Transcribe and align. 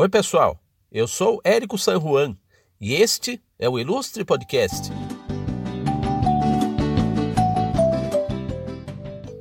Oi, 0.00 0.08
pessoal. 0.08 0.62
Eu 0.92 1.08
sou 1.08 1.40
Érico 1.42 1.76
San 1.76 1.98
Juan 2.00 2.36
e 2.80 2.94
este 2.94 3.42
é 3.58 3.68
o 3.68 3.80
Ilustre 3.80 4.24
Podcast. 4.24 4.92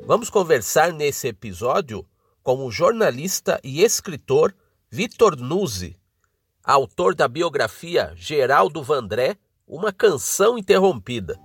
Vamos 0.03 0.31
conversar 0.31 0.91
nesse 0.91 1.27
episódio 1.27 2.03
com 2.41 2.65
o 2.65 2.71
jornalista 2.71 3.61
e 3.63 3.83
escritor 3.83 4.51
Vitor 4.89 5.39
Nuzzi, 5.39 5.95
autor 6.63 7.13
da 7.13 7.27
biografia 7.27 8.11
Geraldo 8.15 8.81
Vandré, 8.81 9.37
Uma 9.67 9.93
Canção 9.93 10.57
Interrompida. 10.57 11.39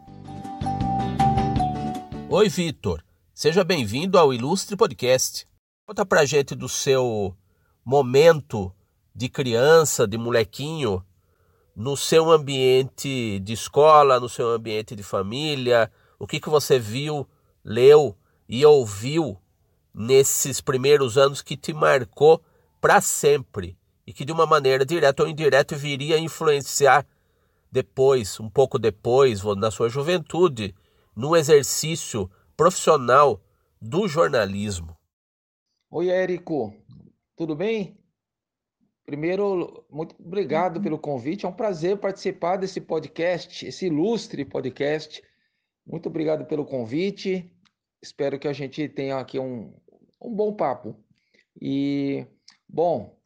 Oi, 2.31 2.49
Vitor. 2.49 3.05
Seja 3.35 3.63
bem-vindo 3.63 4.19
ao 4.19 4.33
Ilustre 4.33 4.75
Podcast. 4.75 5.47
Conta 5.87 6.07
pra 6.07 6.25
gente 6.25 6.55
do 6.55 6.67
seu 6.67 7.37
momento 7.85 8.75
de 9.15 9.29
criança, 9.29 10.07
de 10.07 10.17
molequinho, 10.17 11.05
no 11.75 11.97
seu 11.97 12.31
ambiente 12.31 13.41
de 13.41 13.53
escola, 13.53 14.21
no 14.21 14.29
seu 14.29 14.51
ambiente 14.51 14.95
de 14.95 15.03
família, 15.03 15.91
o 16.19 16.27
que, 16.27 16.39
que 16.39 16.49
você 16.49 16.79
viu, 16.79 17.27
leu 17.65 18.17
e 18.49 18.65
ouviu 18.65 19.39
nesses 19.95 20.61
primeiros 20.61 21.17
anos 21.19 21.43
que 21.43 21.57
te 21.57 21.73
marcou 21.73 22.43
para 22.81 23.01
sempre 23.01 23.77
e 24.07 24.13
que 24.13 24.25
de 24.25 24.33
uma 24.33 24.47
maneira 24.47 24.85
direta 24.85 25.23
ou 25.23 25.29
indireta 25.29 25.77
viria 25.77 26.17
a 26.17 26.19
influenciar 26.19 27.07
depois, 27.71 28.39
um 28.39 28.51
pouco 28.51 28.79
depois, 28.79 29.43
na 29.57 29.71
sua 29.71 29.89
juventude, 29.89 30.75
no 31.17 31.35
exercício 31.35 32.31
profissional 32.57 33.41
do 33.81 34.07
jornalismo. 34.07 34.97
Oi, 35.91 36.09
Érico, 36.11 36.75
tudo 37.37 37.57
bem? 37.57 38.02
Primeiro, 39.05 39.85
muito 39.91 40.15
obrigado 40.19 40.81
pelo 40.81 40.99
convite. 40.99 41.45
É 41.45 41.49
um 41.49 41.53
prazer 41.53 41.99
participar 41.99 42.57
desse 42.57 42.81
podcast, 42.81 43.67
esse 43.67 43.87
ilustre 43.87 44.45
podcast. 44.45 45.23
Muito 45.87 46.09
obrigado 46.09 46.47
pelo 46.47 46.65
convite. 46.65 47.53
Espero 48.01 48.39
que 48.39 48.47
a 48.47 48.53
gente 48.53 48.89
tenha 48.89 49.19
aqui 49.19 49.39
um, 49.39 49.75
um 50.21 50.33
bom 50.33 50.55
papo. 50.55 50.97
E, 51.61 52.27
bom, 52.69 53.17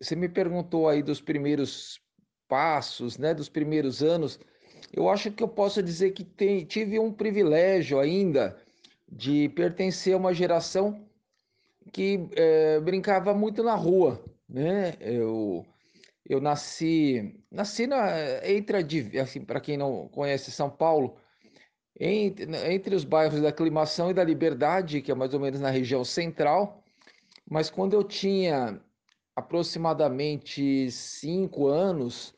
você 0.00 0.14
me 0.14 0.28
perguntou 0.28 0.88
aí 0.88 1.02
dos 1.02 1.20
primeiros 1.20 2.00
passos, 2.48 3.18
né, 3.18 3.34
dos 3.34 3.48
primeiros 3.48 4.02
anos. 4.02 4.38
Eu 4.92 5.08
acho 5.08 5.32
que 5.32 5.42
eu 5.42 5.48
posso 5.48 5.82
dizer 5.82 6.12
que 6.12 6.24
tem, 6.24 6.64
tive 6.64 6.98
um 6.98 7.12
privilégio 7.12 7.98
ainda 7.98 8.56
de 9.10 9.48
pertencer 9.50 10.14
a 10.14 10.16
uma 10.16 10.32
geração 10.32 11.04
que 11.92 12.28
é, 12.36 12.80
brincava 12.80 13.34
muito 13.34 13.62
na 13.62 13.74
rua, 13.74 14.24
né? 14.48 14.94
Eu, 15.00 15.64
eu 16.24 16.40
nasci, 16.40 17.44
nasci 17.50 17.86
na, 17.86 18.46
entre 18.48 18.76
a, 18.78 19.22
assim, 19.22 19.44
para 19.44 19.60
quem 19.60 19.76
não 19.76 20.08
conhece 20.08 20.50
São 20.50 20.70
Paulo, 20.70 21.16
entre, 21.98 22.44
entre 22.72 22.94
os 22.94 23.04
bairros 23.04 23.40
da 23.40 23.50
Aclimação 23.50 24.10
e 24.10 24.14
da 24.14 24.24
Liberdade, 24.24 25.02
que 25.02 25.12
é 25.12 25.14
mais 25.14 25.34
ou 25.34 25.40
menos 25.40 25.60
na 25.60 25.70
região 25.70 26.04
central, 26.04 26.82
mas 27.48 27.70
quando 27.70 27.94
eu 27.94 28.02
tinha 28.04 28.80
aproximadamente 29.36 30.90
cinco 30.90 31.66
anos, 31.66 32.34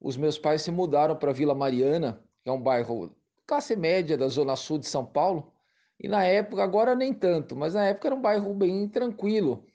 os 0.00 0.16
meus 0.16 0.38
pais 0.38 0.62
se 0.62 0.70
mudaram 0.70 1.16
para 1.16 1.32
Vila 1.32 1.54
Mariana, 1.54 2.22
que 2.42 2.50
é 2.50 2.52
um 2.52 2.60
bairro 2.60 3.14
classe 3.46 3.74
média 3.76 4.16
da 4.16 4.28
zona 4.28 4.56
sul 4.56 4.78
de 4.78 4.86
São 4.86 5.04
Paulo, 5.04 5.52
e 6.00 6.06
na 6.08 6.24
época, 6.24 6.62
agora 6.62 6.94
nem 6.94 7.12
tanto, 7.12 7.56
mas 7.56 7.74
na 7.74 7.86
época 7.86 8.08
era 8.08 8.14
um 8.14 8.20
bairro 8.22 8.54
bem 8.54 8.88
tranquilo. 8.88 9.66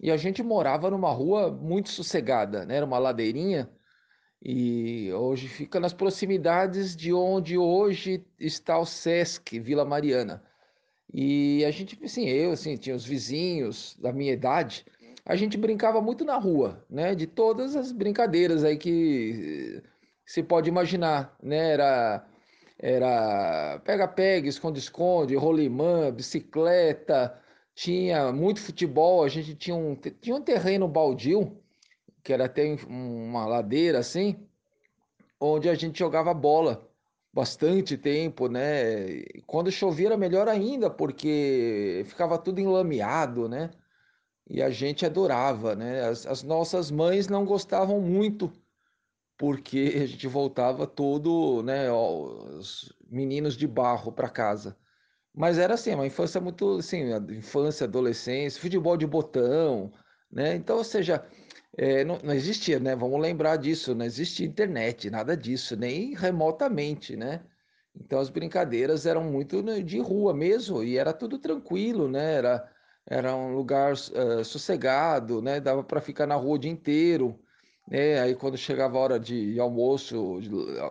E 0.00 0.10
a 0.10 0.16
gente 0.16 0.42
morava 0.42 0.90
numa 0.90 1.10
rua 1.12 1.50
muito 1.50 1.90
sossegada, 1.90 2.64
né? 2.64 2.76
Era 2.76 2.86
uma 2.86 2.98
ladeirinha. 2.98 3.68
E 4.42 5.12
hoje 5.12 5.46
fica 5.46 5.78
nas 5.78 5.92
proximidades 5.92 6.96
de 6.96 7.12
onde 7.12 7.58
hoje 7.58 8.24
está 8.38 8.78
o 8.78 8.86
Sesc, 8.86 9.60
Vila 9.60 9.84
Mariana. 9.84 10.42
E 11.12 11.62
a 11.66 11.70
gente, 11.70 11.98
assim, 12.02 12.26
eu, 12.26 12.52
assim, 12.52 12.76
tinha 12.76 12.96
os 12.96 13.04
vizinhos 13.04 13.96
da 14.00 14.12
minha 14.12 14.32
idade, 14.32 14.86
a 15.26 15.36
gente 15.36 15.58
brincava 15.58 16.00
muito 16.00 16.24
na 16.24 16.36
rua, 16.36 16.84
né? 16.88 17.14
De 17.14 17.26
todas 17.26 17.76
as 17.76 17.92
brincadeiras 17.92 18.64
aí 18.64 18.78
que 18.78 19.82
se 20.24 20.42
pode 20.42 20.68
imaginar, 20.70 21.36
né? 21.42 21.72
Era 21.72 22.26
era 22.82 23.78
pega-pega, 23.84 24.48
esconde-esconde, 24.48 25.36
rolimã, 25.36 26.10
bicicleta, 26.10 27.38
tinha 27.80 28.30
muito 28.30 28.60
futebol, 28.60 29.24
a 29.24 29.28
gente 29.28 29.54
tinha 29.54 29.74
um, 29.74 29.94
tinha 29.96 30.36
um 30.36 30.42
terreno 30.42 30.86
baldio, 30.86 31.58
que 32.22 32.30
era 32.30 32.44
até 32.44 32.76
uma 32.86 33.46
ladeira 33.46 33.98
assim, 33.98 34.46
onde 35.40 35.66
a 35.66 35.74
gente 35.74 35.98
jogava 35.98 36.34
bola 36.34 36.86
bastante 37.32 37.96
tempo, 37.96 38.48
né? 38.48 39.22
Quando 39.46 39.72
chovia 39.72 40.08
era 40.08 40.16
melhor 40.18 40.46
ainda, 40.46 40.90
porque 40.90 42.02
ficava 42.06 42.36
tudo 42.36 42.60
enlameado, 42.60 43.48
né? 43.48 43.70
E 44.46 44.60
a 44.60 44.68
gente 44.68 45.06
adorava, 45.06 45.74
né? 45.74 46.02
As, 46.02 46.26
as 46.26 46.42
nossas 46.42 46.90
mães 46.90 47.28
não 47.28 47.46
gostavam 47.46 47.98
muito 47.98 48.52
porque 49.38 49.92
a 50.02 50.06
gente 50.06 50.26
voltava 50.26 50.86
todo, 50.86 51.62
né, 51.62 51.90
os 51.90 52.94
meninos 53.10 53.56
de 53.56 53.66
barro 53.66 54.12
para 54.12 54.28
casa. 54.28 54.76
Mas 55.34 55.58
era 55.58 55.74
assim, 55.74 55.94
uma 55.94 56.06
infância 56.06 56.40
muito, 56.40 56.78
assim, 56.78 57.12
infância, 57.30 57.84
adolescência, 57.84 58.60
futebol 58.60 58.96
de 58.96 59.06
botão, 59.06 59.92
né? 60.30 60.54
Então, 60.56 60.78
ou 60.78 60.84
seja, 60.84 61.24
é, 61.76 62.04
não, 62.04 62.18
não, 62.22 62.34
existia, 62.34 62.78
né? 62.80 62.96
Vamos 62.96 63.20
lembrar 63.20 63.56
disso, 63.56 63.94
não 63.94 64.04
existia 64.04 64.46
internet, 64.46 65.10
nada 65.10 65.36
disso, 65.36 65.76
nem 65.76 66.14
remotamente, 66.14 67.16
né? 67.16 67.42
Então 67.94 68.18
as 68.20 68.30
brincadeiras 68.30 69.06
eram 69.06 69.24
muito 69.24 69.62
né, 69.62 69.80
de 69.80 69.98
rua 69.98 70.32
mesmo 70.34 70.82
e 70.82 70.96
era 70.96 71.12
tudo 71.12 71.38
tranquilo, 71.38 72.08
né? 72.08 72.34
Era, 72.34 72.72
era 73.06 73.34
um 73.36 73.54
lugar 73.54 73.92
uh, 73.94 74.44
sossegado, 74.44 75.42
né? 75.42 75.60
Dava 75.60 75.82
para 75.84 76.00
ficar 76.00 76.26
na 76.26 76.36
rua 76.36 76.54
o 76.56 76.58
dia 76.58 76.70
inteiro 76.70 77.38
né? 77.90 78.20
Aí 78.20 78.34
quando 78.36 78.56
chegava 78.56 78.96
a 78.96 79.00
hora 79.00 79.20
de 79.20 79.58
almoço, 79.58 80.38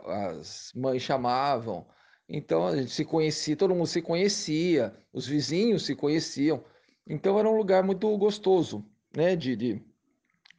as 0.06 0.74
mães 0.76 1.02
chamavam. 1.02 1.88
Então 2.30 2.68
a 2.68 2.78
gente 2.78 2.92
se 2.92 3.04
conhecia, 3.04 3.56
todo 3.56 3.74
mundo 3.76 3.88
se 3.88 4.02
conhecia, 4.02 4.96
os 5.12 5.28
vizinhos 5.28 5.86
se 5.86 5.96
conheciam. 5.96 6.64
Então 7.08 7.40
era 7.40 7.50
um 7.50 7.58
lugar 7.58 7.84
muito 7.84 8.16
gostoso, 8.18 8.86
né, 9.16 9.36
de, 9.36 9.56
de, 9.56 9.84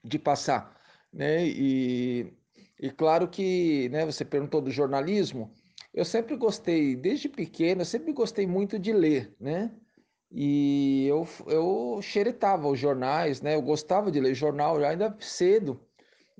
de 0.04 0.18
passar, 0.18 0.76
né? 1.12 1.46
E, 1.46 2.32
e 2.80 2.90
claro 2.90 3.28
que, 3.28 3.88
né, 3.90 4.04
você 4.04 4.24
perguntou 4.24 4.60
do 4.60 4.70
jornalismo, 4.70 5.52
eu 5.94 6.04
sempre 6.04 6.36
gostei, 6.36 6.96
desde 6.96 7.28
pequeno, 7.28 7.82
eu 7.82 7.86
sempre 7.86 8.12
gostei 8.12 8.46
muito 8.46 8.78
de 8.78 8.92
ler, 8.92 9.34
né? 9.40 9.70
E 10.32 11.06
eu, 11.06 11.26
eu 11.46 12.00
xeretava 12.02 12.68
os 12.68 12.78
jornais, 12.78 13.40
né? 13.40 13.54
Eu 13.54 13.62
gostava 13.62 14.10
de 14.10 14.20
ler 14.20 14.34
jornal 14.34 14.76
ainda 14.84 15.16
cedo 15.20 15.80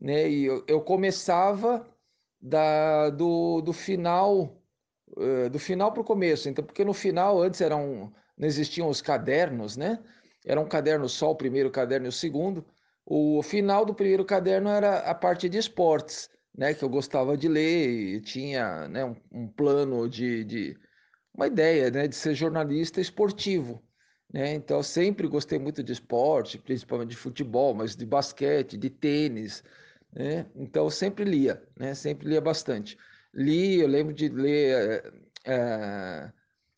né? 0.01 0.29
E 0.29 0.45
eu, 0.45 0.65
eu 0.67 0.81
começava 0.81 1.87
da, 2.41 3.11
do, 3.11 3.61
do 3.61 3.73
final 3.73 4.60
do 5.51 5.59
final 5.59 5.93
para 5.93 6.01
o 6.01 6.05
começo. 6.05 6.49
Então, 6.49 6.65
porque 6.65 6.85
no 6.85 6.93
final 6.93 7.41
antes 7.41 7.61
eram 7.61 8.13
não 8.41 8.49
existiam 8.49 8.89
os 8.89 9.03
cadernos, 9.03 9.77
né? 9.77 9.99
Era 10.47 10.59
um 10.61 10.69
caderno 10.69 11.09
só, 11.09 11.31
o 11.31 11.37
primeiro 11.37 11.71
caderno 11.71 12.07
e 12.07 12.09
o 12.09 12.13
segundo. 12.13 12.65
O 13.05 13.43
final 13.43 13.85
do 13.85 13.95
primeiro 13.95 14.25
caderno 14.25 14.71
era 14.71 15.01
a 15.01 15.15
parte 15.15 15.47
de 15.49 15.59
esportes, 15.59 16.31
né? 16.57 16.73
Que 16.73 16.83
eu 16.83 16.89
gostava 16.89 17.37
de 17.37 17.49
ler 17.49 18.17
e 18.17 18.21
tinha 18.23 18.89
né, 18.89 19.05
um, 19.05 19.15
um 19.31 19.47
plano 19.47 20.09
de, 20.09 20.45
de 20.45 20.79
uma 21.35 21.47
ideia, 21.47 21.91
né? 21.91 22.09
De 22.09 22.17
ser 22.17 22.35
jornalista 22.35 22.99
esportivo. 22.99 23.83
Né? 24.33 24.55
Então, 24.55 24.83
sempre 24.83 25.29
gostei 25.29 25.59
muito 25.59 25.83
de 25.83 25.93
esporte, 25.93 26.57
principalmente 26.57 27.11
de 27.11 27.17
futebol, 27.17 27.75
mas 27.75 27.95
de 27.95 28.07
basquete, 28.07 28.79
de 28.79 28.89
tênis, 28.89 29.63
né? 30.13 30.47
Então 30.57 30.89
sempre 30.89 31.25
lia, 31.25 31.63
né? 31.79 31.95
Sempre 31.95 32.29
lia 32.29 32.41
bastante. 32.41 32.97
Li, 33.35 33.81
eu 33.81 33.87
lembro 33.87 34.13
de 34.13 34.29
ler 34.29 35.13
é, 35.45 36.31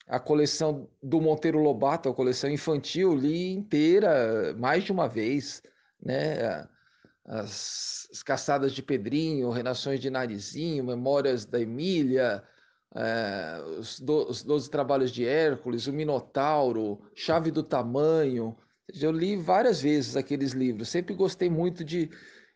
a 0.06 0.20
coleção 0.20 0.88
do 1.02 1.20
Monteiro 1.20 1.58
Lobato, 1.58 2.08
a 2.08 2.14
coleção 2.14 2.50
infantil, 2.50 3.14
li 3.14 3.52
inteira 3.52 4.54
mais 4.58 4.84
de 4.84 4.93
uma 4.93 5.08
vez, 5.08 5.62
né? 6.02 6.66
As, 7.25 8.08
as 8.10 8.22
Caçadas 8.22 8.72
de 8.72 8.82
Pedrinho, 8.82 9.50
Renações 9.50 10.00
de 10.00 10.10
Narizinho, 10.10 10.84
Memórias 10.84 11.44
da 11.44 11.60
Emília, 11.60 12.43
é, 12.94 13.62
os, 13.78 14.00
do, 14.00 14.28
os 14.28 14.43
Doze 14.43 14.69
Trabalhos 14.69 15.10
de 15.10 15.26
Hércules, 15.26 15.87
o 15.87 15.93
Minotauro, 15.93 17.00
Chave 17.14 17.50
do 17.50 17.62
Tamanho. 17.62 18.56
Eu 19.00 19.12
li 19.12 19.37
várias 19.37 19.81
vezes 19.81 20.16
aqueles 20.16 20.52
livros, 20.52 20.88
sempre 20.88 21.14
gostei 21.14 21.49
muito 21.49 21.82
de, 21.84 22.10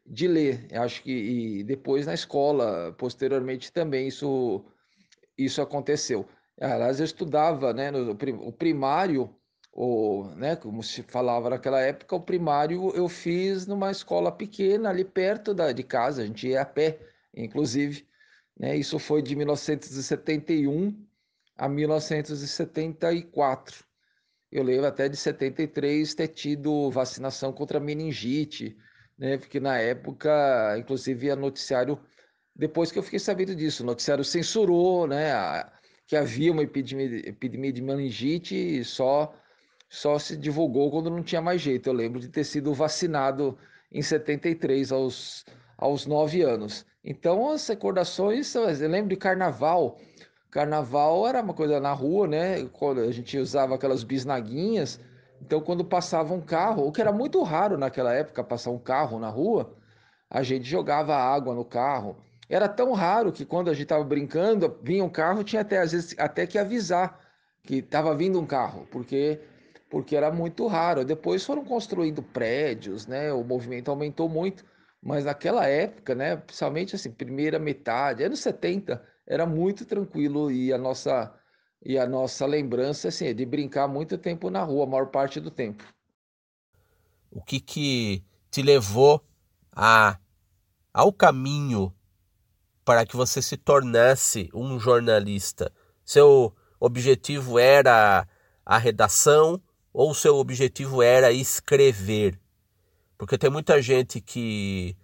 de 0.07 0.29
ler. 0.29 0.67
Eu 0.71 0.83
acho 0.83 1.03
que 1.03 1.13
e 1.13 1.65
depois 1.65 2.07
na 2.07 2.15
escola, 2.15 2.95
posteriormente 2.99 3.73
também 3.73 4.09
isso 4.09 4.65
isso 5.37 5.61
aconteceu. 5.61 6.27
Aliás, 6.61 6.99
eu 6.99 7.05
estudava, 7.05 7.73
né, 7.75 7.91
no, 7.91 8.13
o 8.13 8.53
primário, 8.53 9.35
ou, 9.71 10.25
né, 10.37 10.57
como 10.57 10.83
se 10.83 11.03
falava 11.03 11.51
naquela 11.51 11.81
época, 11.81 12.17
o 12.17 12.21
primário 12.21 12.91
eu 12.95 13.09
fiz 13.09 13.67
numa 13.67 13.91
escola 13.91 14.33
pequena 14.33 14.89
ali 14.89 15.05
perto 15.05 15.53
da, 15.53 15.73
de 15.73 15.83
casa, 15.83 16.23
a 16.23 16.27
gente 16.27 16.49
ia 16.49 16.63
a 16.63 16.65
pé, 16.65 16.99
inclusive. 17.35 18.07
Né? 18.59 18.77
Isso 18.77 18.99
foi 18.99 19.21
de 19.21 19.37
1971 19.37 21.07
a 21.57 21.69
1974. 21.69 23.85
Eu 24.51 24.63
lembro 24.63 24.87
até 24.87 25.09
de 25.09 25.17
73 25.17 26.15
ter 26.15 26.29
tido 26.29 26.91
vacinação 26.91 27.53
contra 27.53 27.79
meningite, 27.79 28.77
né? 29.19 29.39
Porque 29.39 29.61
na 29.61 29.79
época, 29.79 30.77
inclusive, 30.79 31.31
a 31.31 31.37
noticiário, 31.37 31.99
depois 32.55 32.91
que 32.93 32.99
eu 32.99 33.03
fiquei 33.03 33.19
sabendo 33.19 33.55
disso, 33.55 33.83
o 33.83 33.87
noticiário 33.87 34.25
censurou, 34.25 35.07
né? 35.07 35.33
que 36.07 36.17
havia 36.17 36.53
uma 36.53 36.63
epidemia, 36.63 37.29
epidemia 37.29 37.73
de 37.73 37.83
meningite 37.83 38.55
e 38.55 38.85
só 38.85 39.35
só 39.89 40.19
se 40.19 40.37
divulgou 40.37 40.91
quando 40.91 41.11
não 41.11 41.23
tinha 41.23 41.41
mais 41.41 41.61
jeito. 41.61 41.89
Eu 41.89 41.93
lembro 41.93 42.21
de 42.21 42.29
ter 42.29 42.45
sido 42.45 42.75
vacinado 42.75 43.57
em 43.91 44.03
73, 44.03 44.93
aos, 44.93 45.45
aos 45.79 46.07
9 46.07 46.43
anos. 46.43 46.85
Então, 47.05 47.51
as 47.51 47.67
recordações, 47.69 48.55
eu 48.55 48.67
lembro 48.89 49.11
de 49.11 49.17
carnaval. 49.17 49.99
Carnaval 50.51 51.27
era 51.27 51.41
uma 51.41 51.55
coisa 51.55 51.79
na 51.81 51.93
rua, 51.93 52.27
né? 52.27 52.67
Quando 52.73 53.01
a 53.01 53.13
gente 53.13 53.39
usava 53.39 53.75
aquelas 53.77 54.03
bisnaguinhas. 54.03 55.01
Então, 55.41 55.61
quando 55.61 55.85
passava 55.85 56.35
um 56.35 56.41
carro, 56.41 56.87
o 56.87 56.93
que 56.93 57.01
era 57.01 57.13
muito 57.13 57.43
raro 57.43 57.77
naquela 57.79 58.13
época, 58.13 58.43
passar 58.43 58.71
um 58.71 58.79
carro 58.79 59.19
na 59.19 59.29
rua, 59.29 59.77
a 60.31 60.43
gente 60.43 60.65
jogava 60.65 61.17
água 61.17 61.55
no 61.55 61.65
carro. 61.65 62.17
Era 62.49 62.69
tão 62.69 62.93
raro 62.93 63.33
que 63.33 63.45
quando 63.45 63.69
a 63.69 63.73
gente 63.73 63.85
estava 63.85 64.05
brincando, 64.05 64.79
vinha 64.83 65.05
um 65.05 65.09
carro, 65.09 65.45
tinha 65.45 65.63
até 65.63 65.79
às 65.79 65.93
vezes 65.93 66.15
até 66.19 66.47
que 66.47 66.59
avisar 66.59 67.21
que 67.63 67.77
estava 67.77 68.15
vindo 68.15 68.41
um 68.41 68.47
carro, 68.47 68.87
porque 68.91 69.41
porque 69.91 70.17
era 70.17 70.31
muito 70.33 70.67
raro. 70.67 71.05
Depois 71.05 71.45
foram 71.45 71.65
construindo 71.65 72.23
prédios, 72.23 73.07
né? 73.07 73.33
O 73.33 73.45
movimento 73.45 73.91
aumentou 73.91 74.29
muito, 74.29 74.65
mas 75.03 75.25
naquela 75.25 75.67
época, 75.67 76.15
né, 76.15 76.37
principalmente 76.37 76.97
assim, 76.97 77.11
primeira 77.13 77.59
metade, 77.59 78.25
anos 78.25 78.41
70, 78.41 79.03
era 79.27 79.47
muito 79.47 79.85
tranquilo 79.87 80.51
e 80.51 80.73
a 80.73 80.79
nossa 80.79 81.33
e 81.89 81.97
a 81.97 82.05
nossa 82.05 82.45
lembrança 82.45 83.09
assim, 83.09 83.27
é 83.27 83.33
de 83.33 83.47
brincar 83.47 83.87
muito 83.87 84.19
tempo 84.19 84.51
na 84.51 84.65
rua, 84.65 84.83
a 84.83 84.89
maior 84.89 85.07
parte 85.07 85.39
do 85.39 85.53
tempo. 85.53 85.85
O 87.31 87.41
que 87.41 87.61
que 87.61 88.25
te 88.51 88.61
levou 88.61 89.25
a 89.71 90.19
ao 90.93 91.13
caminho 91.13 91.95
para 92.85 93.07
que 93.07 93.15
você 93.15 93.41
se 93.41 93.57
tornasse 93.57 94.51
um 94.53 94.81
jornalista? 94.81 95.73
Seu 96.05 96.53
objetivo 96.81 97.57
era 97.57 98.27
a 98.65 98.79
redação 98.79 99.63
ou 99.93 100.13
seu 100.13 100.39
objetivo 100.39 101.03
era 101.03 101.31
escrever? 101.31 102.41
Porque 103.17 103.39
tem 103.39 103.49
muita 103.49 103.81
gente 103.81 104.21
que 104.21 104.97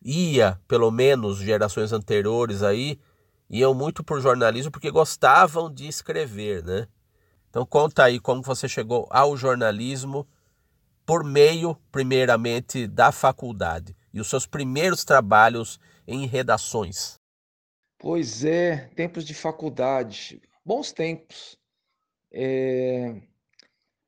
ia, 0.00 0.60
pelo 0.68 0.92
menos 0.92 1.38
gerações 1.38 1.92
anteriores 1.92 2.62
aí, 2.62 3.00
iam 3.48 3.74
muito 3.74 4.02
por 4.02 4.20
jornalismo 4.20 4.70
porque 4.72 4.90
gostavam 4.90 5.72
de 5.72 5.86
escrever, 5.86 6.64
né? 6.64 6.88
Então 7.50 7.64
conta 7.64 8.04
aí 8.04 8.18
como 8.18 8.42
você 8.42 8.68
chegou 8.68 9.06
ao 9.10 9.36
jornalismo 9.36 10.26
por 11.06 11.22
meio, 11.22 11.76
primeiramente, 11.92 12.86
da 12.86 13.12
faculdade 13.12 13.96
e 14.12 14.20
os 14.20 14.28
seus 14.28 14.46
primeiros 14.46 15.04
trabalhos 15.04 15.78
em 16.06 16.26
redações. 16.26 17.18
Pois 17.98 18.44
é, 18.44 18.88
tempos 18.94 19.24
de 19.24 19.34
faculdade, 19.34 20.40
bons 20.64 20.92
tempos. 20.92 21.56
É... 22.32 23.20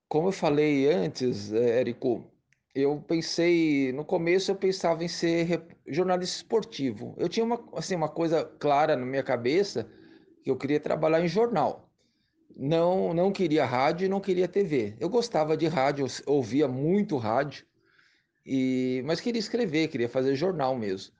Como 0.09 0.29
eu 0.29 0.33
falei 0.33 0.93
antes, 0.93 1.53
é, 1.53 1.81
Érico, 1.81 2.25
eu 2.77 3.01
pensei, 3.01 3.91
no 3.93 4.05
começo 4.05 4.51
eu 4.51 4.55
pensava 4.55 5.03
em 5.03 5.09
ser 5.09 5.63
jornalista 5.89 6.37
esportivo. 6.37 7.15
Eu 7.17 7.27
tinha 7.27 7.45
uma, 7.45 7.59
assim, 7.75 7.95
uma 7.97 8.09
coisa 8.09 8.45
clara 8.45 8.95
na 8.95 9.07
minha 9.07 9.23
cabeça, 9.23 9.89
que 10.45 10.51
eu 10.51 10.57
queria 10.57 10.79
trabalhar 10.79 11.25
em 11.25 11.29
jornal. 11.29 11.89
Não, 12.55 13.15
não 13.15 13.33
queria 13.33 13.65
rádio 13.65 14.05
e 14.05 14.09
não 14.11 14.21
queria 14.21 14.47
TV. 14.47 14.95
Eu 15.01 15.09
gostava 15.09 15.57
de 15.57 15.67
rádio, 15.67 16.07
ouvia 16.27 16.69
muito 16.69 17.17
rádio, 17.17 17.65
e, 18.45 19.03
mas 19.07 19.21
queria 19.21 19.41
escrever, 19.41 19.89
queria 19.89 20.09
fazer 20.09 20.37
jornal 20.37 20.77
mesmo. 20.77 21.15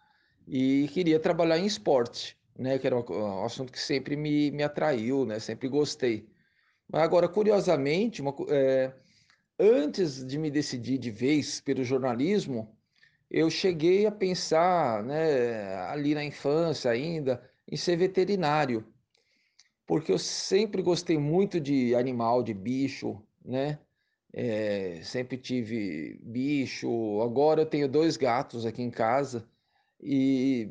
E 0.47 0.89
queria 0.93 1.19
trabalhar 1.19 1.59
em 1.59 1.65
esporte, 1.65 2.39
né, 2.59 2.79
que 2.79 2.87
era 2.87 2.97
um, 2.97 3.45
assunto 3.45 3.73
que 3.73 3.81
sempre 3.81 4.15
me, 4.15 4.51
me 4.51 4.63
atraiu, 4.63 5.25
né, 5.25 5.39
sempre 5.39 5.69
gostei. 5.69 6.29
Mas 6.87 7.03
agora, 7.03 7.29
curiosamente, 7.29 8.21
uma, 8.21 8.35
é, 8.51 8.93
antes 9.59 10.25
de 10.27 10.39
me 10.39 10.51
decidir 10.51 10.99
de 10.99 11.11
vez 11.11 11.61
pelo 11.61 11.85
jornalismo, 11.85 12.77
eu 13.31 13.51
cheguei 13.51 14.07
a 14.07 14.13
pensar, 14.13 15.03
né, 15.03 15.75
ali 15.87 16.15
na 16.15 16.25
infância 16.25 16.91
ainda, 16.91 17.43
em 17.69 17.77
ser 17.77 17.97
veterinário, 17.97 18.87
porque 19.87 20.13
eu 20.13 20.19
sempre 20.19 20.83
gostei 20.83 21.19
muito 21.19 21.61
de 21.61 21.95
animal, 21.95 22.43
de 22.43 22.53
bicho, 22.55 23.23
né? 23.45 23.79
É, 24.33 25.01
sempre 25.03 25.39
tive 25.39 26.19
bicho. 26.23 27.23
Agora 27.23 27.63
eu 27.63 27.67
tenho 27.67 27.89
dois 27.89 28.17
gatos 28.17 28.67
aqui 28.67 28.83
em 28.83 28.91
casa 28.91 29.49
e, 30.01 30.71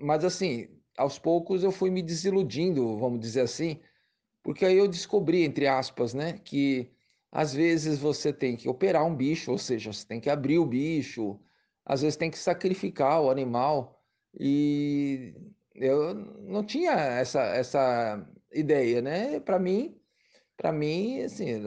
mas 0.00 0.24
assim, 0.24 0.68
aos 0.96 1.18
poucos 1.18 1.62
eu 1.62 1.72
fui 1.72 1.90
me 1.90 2.02
desiludindo, 2.02 2.96
vamos 2.98 3.20
dizer 3.20 3.42
assim, 3.42 3.80
porque 4.42 4.64
aí 4.64 4.78
eu 4.78 4.88
descobri, 4.88 5.44
entre 5.44 5.66
aspas, 5.66 6.14
né, 6.14 6.38
que 6.44 6.90
às 7.30 7.52
vezes 7.54 7.98
você 7.98 8.32
tem 8.32 8.56
que 8.56 8.68
operar 8.68 9.04
um 9.04 9.14
bicho, 9.14 9.50
ou 9.52 9.58
seja, 9.58 9.92
você 9.92 10.06
tem 10.06 10.20
que 10.20 10.30
abrir 10.30 10.58
o 10.58 10.66
bicho, 10.66 11.38
às 11.84 12.02
vezes 12.02 12.16
tem 12.16 12.30
que 12.30 12.38
sacrificar 12.38 13.22
o 13.22 13.30
animal. 13.30 14.02
E 14.38 15.34
eu 15.74 16.14
não 16.14 16.64
tinha 16.64 16.92
essa, 16.92 17.42
essa 17.42 18.26
ideia, 18.52 19.00
né? 19.02 19.40
Para 19.40 19.58
mim, 19.58 20.00
para 20.56 20.72
mim, 20.72 21.22
assim, 21.22 21.62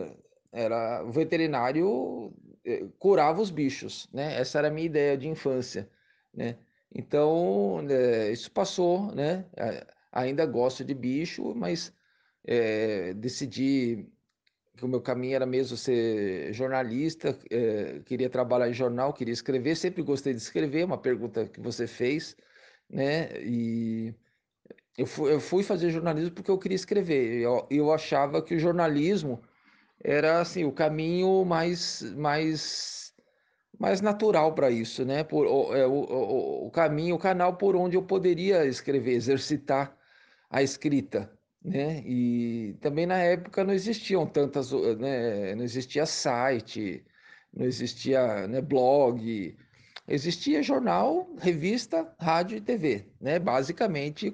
era 0.51 1.03
o 1.05 1.11
veterinário 1.11 2.33
eh, 2.65 2.85
curava 2.99 3.41
os 3.41 3.51
bichos, 3.51 4.09
né? 4.13 4.39
Essa 4.39 4.59
era 4.59 4.67
a 4.69 4.71
minha 4.71 4.85
ideia 4.85 5.17
de 5.17 5.27
infância, 5.27 5.89
né? 6.33 6.57
Então, 6.93 7.79
é, 7.89 8.31
isso 8.31 8.51
passou, 8.51 9.13
né? 9.15 9.45
Ainda 10.11 10.45
gosto 10.45 10.83
de 10.83 10.93
bicho, 10.93 11.55
mas 11.55 11.93
é, 12.45 13.13
decidi 13.13 14.09
que 14.77 14.85
o 14.85 14.87
meu 14.87 15.01
caminho 15.01 15.35
era 15.35 15.45
mesmo 15.45 15.77
ser 15.77 16.53
jornalista, 16.53 17.37
é, 17.49 17.99
queria 18.05 18.29
trabalhar 18.29 18.69
em 18.69 18.73
jornal, 18.73 19.13
queria 19.13 19.33
escrever, 19.33 19.75
sempre 19.75 20.01
gostei 20.01 20.33
de 20.33 20.41
escrever, 20.41 20.85
uma 20.85 20.97
pergunta 20.97 21.45
que 21.47 21.59
você 21.59 21.87
fez, 21.87 22.35
né? 22.89 23.29
E 23.43 24.13
eu 24.97 25.05
fui, 25.05 25.33
eu 25.33 25.39
fui 25.39 25.63
fazer 25.63 25.91
jornalismo 25.91 26.31
porque 26.31 26.51
eu 26.51 26.57
queria 26.59 26.75
escrever. 26.75 27.41
Eu, 27.41 27.67
eu 27.69 27.91
achava 27.93 28.41
que 28.41 28.55
o 28.55 28.59
jornalismo 28.59 29.41
era 30.03 30.41
assim 30.41 30.63
o 30.65 30.71
caminho 30.71 31.45
mais 31.45 32.01
mais 32.15 33.13
mais 33.79 34.01
natural 34.01 34.53
para 34.55 34.69
isso, 34.71 35.05
né? 35.05 35.23
Por, 35.23 35.45
é, 35.75 35.87
o, 35.87 35.91
o, 35.91 36.67
o 36.67 36.71
caminho, 36.71 37.15
o 37.15 37.19
canal 37.19 37.57
por 37.57 37.75
onde 37.75 37.97
eu 37.97 38.03
poderia 38.03 38.65
escrever, 38.65 39.13
exercitar 39.13 39.97
a 40.49 40.61
escrita 40.63 41.31
né? 41.63 42.01
E 42.05 42.73
também 42.81 43.05
na 43.05 43.17
época 43.17 43.63
não 43.63 43.73
existiam 43.73 44.25
tantas, 44.27 44.71
né? 44.71 45.55
Não 45.55 45.63
existia 45.63 46.05
site, 46.05 47.05
não 47.53 47.65
existia 47.65 48.47
né, 48.47 48.61
blog, 48.61 49.57
existia 50.07 50.63
jornal, 50.63 51.33
revista, 51.39 52.13
rádio 52.19 52.57
e 52.57 52.61
TV, 52.61 53.05
né? 53.19 53.39
Basicamente, 53.39 54.33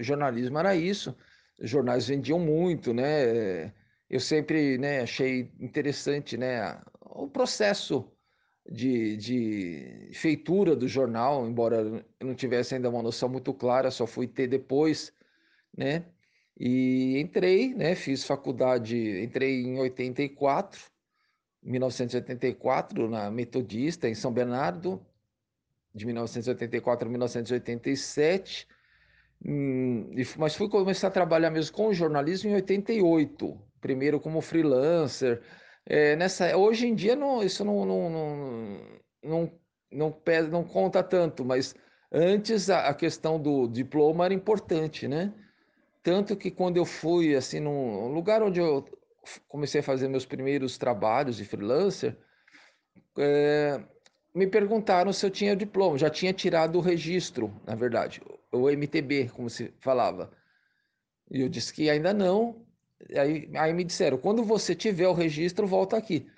jornalismo 0.00 0.58
era 0.58 0.74
isso. 0.74 1.16
Os 1.60 1.70
jornais 1.70 2.08
vendiam 2.08 2.38
muito, 2.38 2.92
né? 2.92 3.72
Eu 4.08 4.20
sempre, 4.20 4.78
né, 4.78 5.00
achei 5.02 5.50
interessante, 5.58 6.36
né, 6.36 6.80
o 7.00 7.28
processo 7.28 8.08
de, 8.70 9.16
de 9.16 10.10
feitura 10.14 10.76
do 10.76 10.88
jornal, 10.88 11.46
embora 11.46 11.78
eu 12.20 12.26
não 12.26 12.34
tivesse 12.34 12.74
ainda 12.74 12.88
uma 12.90 13.02
noção 13.02 13.28
muito 13.28 13.52
clara, 13.54 13.90
só 13.90 14.06
fui 14.06 14.26
ter 14.28 14.46
depois, 14.48 15.12
né? 15.76 16.04
E 16.58 17.18
entrei, 17.20 17.74
né, 17.74 17.94
fiz 17.94 18.24
faculdade, 18.24 18.96
entrei 19.22 19.62
em 19.62 19.78
84, 19.78 20.90
1984, 21.62 23.08
na 23.10 23.30
Metodista, 23.30 24.08
em 24.08 24.14
São 24.14 24.32
Bernardo, 24.32 25.04
de 25.94 26.06
1984 26.06 27.06
a 27.06 27.10
1987, 27.10 28.66
hum, 29.44 30.10
mas 30.38 30.54
fui 30.54 30.68
começar 30.68 31.08
a 31.08 31.10
trabalhar 31.10 31.50
mesmo 31.50 31.76
com 31.76 31.92
jornalismo 31.92 32.50
em 32.50 32.54
88, 32.54 33.60
primeiro 33.80 34.18
como 34.18 34.40
freelancer. 34.40 35.42
É, 35.84 36.16
nessa, 36.16 36.56
hoje 36.56 36.86
em 36.86 36.94
dia 36.94 37.14
não, 37.16 37.42
isso 37.42 37.64
não, 37.64 37.84
não, 37.84 38.10
não, 38.10 39.00
não, 39.22 39.60
não, 39.92 40.12
pesa, 40.12 40.48
não 40.48 40.64
conta 40.64 41.02
tanto, 41.02 41.44
mas 41.44 41.74
antes 42.10 42.70
a, 42.70 42.88
a 42.88 42.94
questão 42.94 43.40
do 43.40 43.68
diploma 43.68 44.24
era 44.24 44.34
importante, 44.34 45.06
né? 45.06 45.32
Tanto 46.06 46.36
que 46.36 46.52
quando 46.52 46.76
eu 46.76 46.84
fui, 46.84 47.34
assim, 47.34 47.58
num 47.58 48.06
lugar 48.14 48.40
onde 48.40 48.60
eu 48.60 48.84
comecei 49.48 49.80
a 49.80 49.82
fazer 49.82 50.06
meus 50.06 50.24
primeiros 50.24 50.78
trabalhos 50.78 51.36
de 51.36 51.44
freelancer, 51.44 52.16
é, 53.18 53.82
me 54.32 54.46
perguntaram 54.46 55.12
se 55.12 55.26
eu 55.26 55.30
tinha 55.30 55.56
diploma. 55.56 55.98
Já 55.98 56.08
tinha 56.08 56.32
tirado 56.32 56.78
o 56.78 56.80
registro, 56.80 57.52
na 57.66 57.74
verdade, 57.74 58.22
o 58.52 58.70
MTB, 58.70 59.30
como 59.34 59.50
se 59.50 59.74
falava. 59.80 60.30
E 61.28 61.40
eu 61.40 61.48
disse 61.48 61.74
que 61.74 61.90
ainda 61.90 62.14
não. 62.14 62.64
Aí, 63.16 63.50
aí 63.56 63.72
me 63.72 63.82
disseram, 63.82 64.16
quando 64.16 64.44
você 64.44 64.76
tiver 64.76 65.08
o 65.08 65.12
registro, 65.12 65.66
volta 65.66 65.96
aqui. 65.96 66.30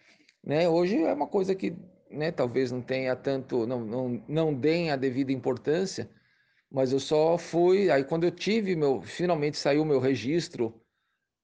Né? 0.43 0.67
Hoje 0.67 0.97
é 0.97 1.13
uma 1.13 1.27
coisa 1.27 1.55
que 1.55 1.77
né, 2.11 2.33
talvez 2.33 2.73
não 2.73 2.81
tenha 2.81 3.15
tanto, 3.15 3.67
não, 3.67 3.85
não, 3.85 4.25
não 4.27 4.55
deem 4.55 4.91
a 4.91 4.97
devida 4.97 5.31
importância, 5.31 6.09
mas 6.71 6.93
eu 6.93 7.01
só 7.01 7.39
fui, 7.39 7.91
aí 7.91 8.05
quando 8.05 8.25
eu 8.25 8.31
tive 8.31 8.77
meu, 8.77 9.01
finalmente 9.03 9.57
saiu 9.57 9.85
meu 9.85 10.01
registro 10.01 10.81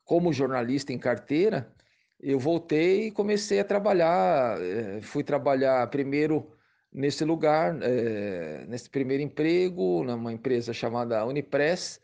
como 0.04 0.32
jornalista 0.32 0.92
em 0.92 0.98
carteira, 0.98 1.72
eu 2.20 2.38
voltei 2.38 3.08
e 3.08 3.10
comecei 3.10 3.60
a 3.60 3.64
trabalhar, 3.64 4.60
eh, 4.60 5.00
fui 5.02 5.22
trabalhar 5.24 5.86
primeiro 5.88 6.54
nesse 6.94 7.24
lugar, 7.24 7.76
é, 7.82 8.64
nesse 8.68 8.88
primeiro 8.88 9.22
emprego, 9.22 10.04
numa 10.04 10.32
empresa 10.32 10.72
chamada 10.72 11.26
Unipress, 11.26 12.00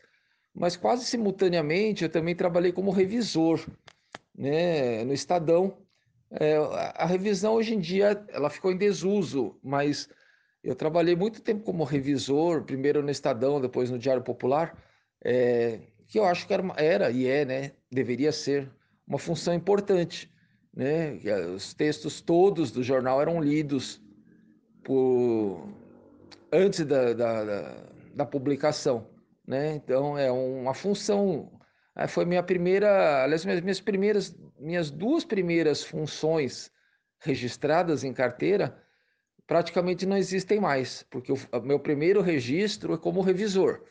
mas 0.53 0.75
quase 0.75 1.05
simultaneamente 1.05 2.03
eu 2.03 2.09
também 2.09 2.35
trabalhei 2.35 2.73
como 2.73 2.91
revisor, 2.91 3.65
né, 4.37 5.03
no 5.05 5.13
Estadão. 5.13 5.77
É, 6.29 6.55
a 6.95 7.05
revisão 7.05 7.53
hoje 7.53 7.73
em 7.73 7.79
dia 7.79 8.25
ela 8.29 8.49
ficou 8.49 8.71
em 8.71 8.77
desuso, 8.77 9.57
mas 9.63 10.09
eu 10.63 10.75
trabalhei 10.75 11.15
muito 11.15 11.41
tempo 11.41 11.63
como 11.63 11.83
revisor, 11.83 12.63
primeiro 12.63 13.01
no 13.01 13.09
Estadão, 13.09 13.59
depois 13.59 13.89
no 13.89 13.99
Diário 13.99 14.23
Popular, 14.23 14.77
é, 15.23 15.79
que 16.07 16.19
eu 16.19 16.25
acho 16.25 16.47
que 16.47 16.53
era, 16.53 16.63
era 16.77 17.11
e 17.11 17.27
é, 17.27 17.45
né, 17.45 17.71
deveria 17.91 18.31
ser 18.31 18.69
uma 19.07 19.17
função 19.17 19.53
importante, 19.53 20.31
né? 20.73 21.19
Os 21.55 21.73
textos 21.73 22.21
todos 22.21 22.71
do 22.71 22.81
jornal 22.81 23.21
eram 23.21 23.41
lidos 23.41 24.01
por 24.83 25.67
antes 26.51 26.85
da, 26.85 27.13
da, 27.13 27.43
da, 27.43 27.83
da 28.15 28.25
publicação 28.25 29.11
né? 29.51 29.75
Então 29.75 30.17
é 30.17 30.31
uma 30.31 30.73
função. 30.73 31.51
Eh, 31.95 32.07
foi 32.07 32.25
minha 32.25 32.43
primeira, 32.43 33.23
aliás, 33.23 33.43
minhas, 33.45 33.61
minhas 33.61 33.81
primeiras, 33.81 34.35
minhas 34.59 34.89
duas 34.89 35.25
primeiras 35.25 35.83
funções 35.83 36.71
registradas 37.19 38.03
em 38.03 38.13
carteira 38.13 38.81
praticamente 39.51 40.05
não 40.05 40.15
existem 40.15 40.61
mais, 40.61 41.03
porque 41.09 41.29
o 41.29 41.37
meu 41.61 41.77
primeiro 41.77 42.21
registro 42.21 42.93
é 42.93 42.97
como 42.97 43.19
revisor 43.19 43.81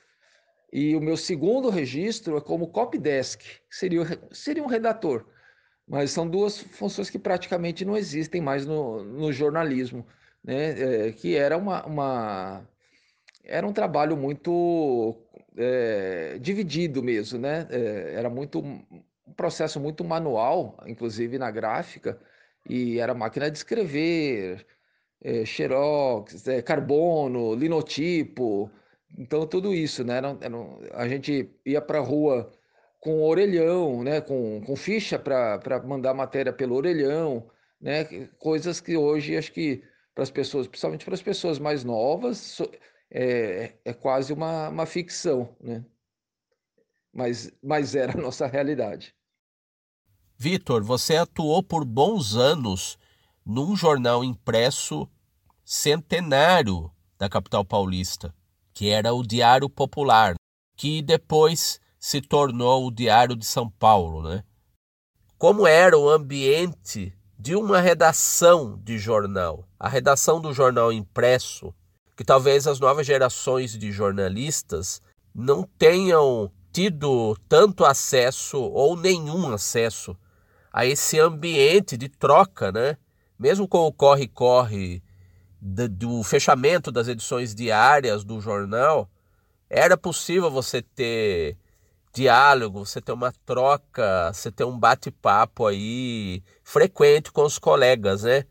e 0.72 0.96
o 0.96 1.02
meu 1.02 1.18
segundo 1.18 1.68
registro 1.68 2.38
é 2.38 2.40
como 2.40 2.68
copydesk, 2.68 3.42
seria, 3.68 4.00
seria 4.32 4.62
um 4.62 4.66
redator. 4.66 5.26
Mas 5.86 6.12
são 6.12 6.26
duas 6.26 6.58
funções 6.58 7.10
que 7.10 7.18
praticamente 7.18 7.84
não 7.84 7.94
existem 7.94 8.40
mais 8.40 8.64
no, 8.64 9.04
no 9.04 9.30
jornalismo, 9.34 10.06
né? 10.42 11.08
É, 11.08 11.12
que 11.12 11.36
era 11.36 11.58
uma, 11.58 11.84
uma, 11.84 12.66
era 13.44 13.66
um 13.66 13.72
trabalho 13.74 14.16
muito 14.16 15.14
é, 15.58 16.38
dividido 16.40 17.02
mesmo, 17.02 17.38
né? 17.38 17.68
É, 17.70 18.14
era 18.14 18.30
muito 18.30 18.60
um 18.60 18.82
processo 19.36 19.78
muito 19.78 20.02
manual, 20.04 20.82
inclusive 20.86 21.36
na 21.36 21.50
gráfica, 21.50 22.18
e 22.66 22.98
era 22.98 23.12
máquina 23.12 23.50
de 23.50 23.58
escrever, 23.58 24.66
é, 25.22 25.44
xerox, 25.44 26.46
é, 26.48 26.62
carbono, 26.62 27.54
linotipo, 27.54 28.70
então 29.18 29.46
tudo 29.46 29.74
isso, 29.74 30.04
né? 30.04 30.16
Era, 30.16 30.38
era, 30.40 30.56
a 30.94 31.08
gente 31.08 31.50
ia 31.64 31.80
para 31.80 31.98
a 31.98 32.02
rua 32.02 32.50
com 33.00 33.22
orelhão, 33.22 34.02
né? 34.02 34.20
Com, 34.20 34.60
com 34.64 34.76
ficha 34.76 35.18
para 35.18 35.82
mandar 35.84 36.14
matéria 36.14 36.52
pelo 36.52 36.76
orelhão, 36.76 37.50
né? 37.80 38.04
Coisas 38.38 38.80
que 38.80 38.96
hoje 38.96 39.36
acho 39.36 39.52
que 39.52 39.82
para 40.14 40.22
as 40.22 40.30
pessoas, 40.30 40.66
principalmente 40.66 41.04
para 41.04 41.14
as 41.14 41.22
pessoas 41.22 41.58
mais 41.58 41.84
novas, 41.84 42.58
é, 43.10 43.72
é 43.84 43.92
quase 43.92 44.32
uma, 44.32 44.68
uma 44.68 44.86
ficção, 44.86 45.54
né? 45.60 45.84
Mas, 47.12 47.52
mas 47.62 47.94
era 47.94 48.12
a 48.12 48.20
nossa 48.20 48.46
realidade. 48.46 49.14
Vitor, 50.36 50.82
você 50.82 51.16
atuou 51.16 51.62
por 51.62 51.84
bons 51.84 52.36
anos 52.36 52.96
num 53.50 53.74
jornal 53.74 54.22
impresso 54.22 55.08
centenário 55.64 56.88
da 57.18 57.28
capital 57.28 57.64
paulista, 57.64 58.32
que 58.72 58.90
era 58.90 59.12
o 59.12 59.26
Diário 59.26 59.68
Popular, 59.68 60.36
que 60.76 61.02
depois 61.02 61.80
se 61.98 62.20
tornou 62.20 62.86
o 62.86 62.92
Diário 62.92 63.34
de 63.34 63.44
São 63.44 63.68
Paulo, 63.68 64.22
né? 64.22 64.44
Como 65.36 65.66
era 65.66 65.98
o 65.98 66.08
ambiente 66.08 67.12
de 67.36 67.56
uma 67.56 67.80
redação 67.80 68.80
de 68.84 68.98
jornal? 68.98 69.68
A 69.80 69.88
redação 69.88 70.40
do 70.40 70.52
jornal 70.52 70.92
impresso 70.92 71.74
que 72.16 72.22
talvez 72.22 72.68
as 72.68 72.78
novas 72.78 73.04
gerações 73.04 73.76
de 73.76 73.90
jornalistas 73.90 75.02
não 75.34 75.64
tenham 75.76 76.52
tido 76.72 77.36
tanto 77.48 77.84
acesso 77.84 78.60
ou 78.60 78.94
nenhum 78.94 79.52
acesso 79.52 80.16
a 80.72 80.86
esse 80.86 81.18
ambiente 81.18 81.96
de 81.96 82.08
troca, 82.08 82.70
né? 82.70 82.96
Mesmo 83.40 83.66
com 83.66 83.86
o 83.86 83.92
corre-corre 83.92 85.02
do 85.62 86.22
fechamento 86.22 86.92
das 86.92 87.08
edições 87.08 87.54
diárias 87.54 88.22
do 88.22 88.38
jornal, 88.38 89.10
era 89.70 89.96
possível 89.96 90.50
você 90.50 90.82
ter 90.82 91.56
diálogo, 92.12 92.84
você 92.84 93.00
ter 93.00 93.12
uma 93.12 93.32
troca, 93.46 94.30
você 94.30 94.52
ter 94.52 94.64
um 94.64 94.78
bate-papo 94.78 95.66
aí 95.66 96.42
frequente 96.62 97.32
com 97.32 97.42
os 97.44 97.58
colegas, 97.58 98.24
né? 98.24 98.44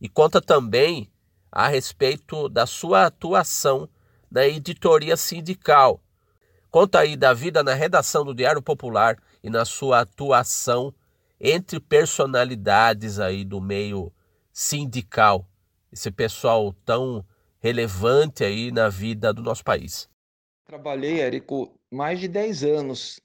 E 0.00 0.08
conta 0.08 0.40
também 0.40 1.12
a 1.52 1.68
respeito 1.68 2.48
da 2.48 2.64
sua 2.64 3.04
atuação 3.04 3.86
na 4.30 4.46
editoria 4.46 5.14
sindical. 5.14 6.00
Conta 6.70 7.00
aí 7.00 7.18
da 7.18 7.34
vida 7.34 7.62
na 7.62 7.74
redação 7.74 8.24
do 8.24 8.34
Diário 8.34 8.62
Popular 8.62 9.18
e 9.42 9.50
na 9.50 9.66
sua 9.66 10.00
atuação 10.00 10.94
entre 11.44 11.78
personalidades 11.78 13.20
aí 13.20 13.44
do 13.44 13.60
meio 13.60 14.12
sindical, 14.52 15.46
esse 15.92 16.10
pessoal 16.10 16.72
tão 16.84 17.24
relevante 17.60 18.42
aí 18.42 18.72
na 18.72 18.88
vida 18.88 19.32
do 19.32 19.42
nosso 19.42 19.62
país. 19.62 20.08
Trabalhei, 20.64 21.20
Érico, 21.20 21.78
mais 21.90 22.18
de 22.18 22.28
10 22.28 22.64
anos 22.64 23.20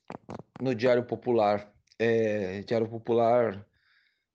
no 0.60 0.76
Diário 0.76 1.06
Popular, 1.06 1.74
é, 1.98 2.62
Diário 2.62 2.90
Popular 2.90 3.66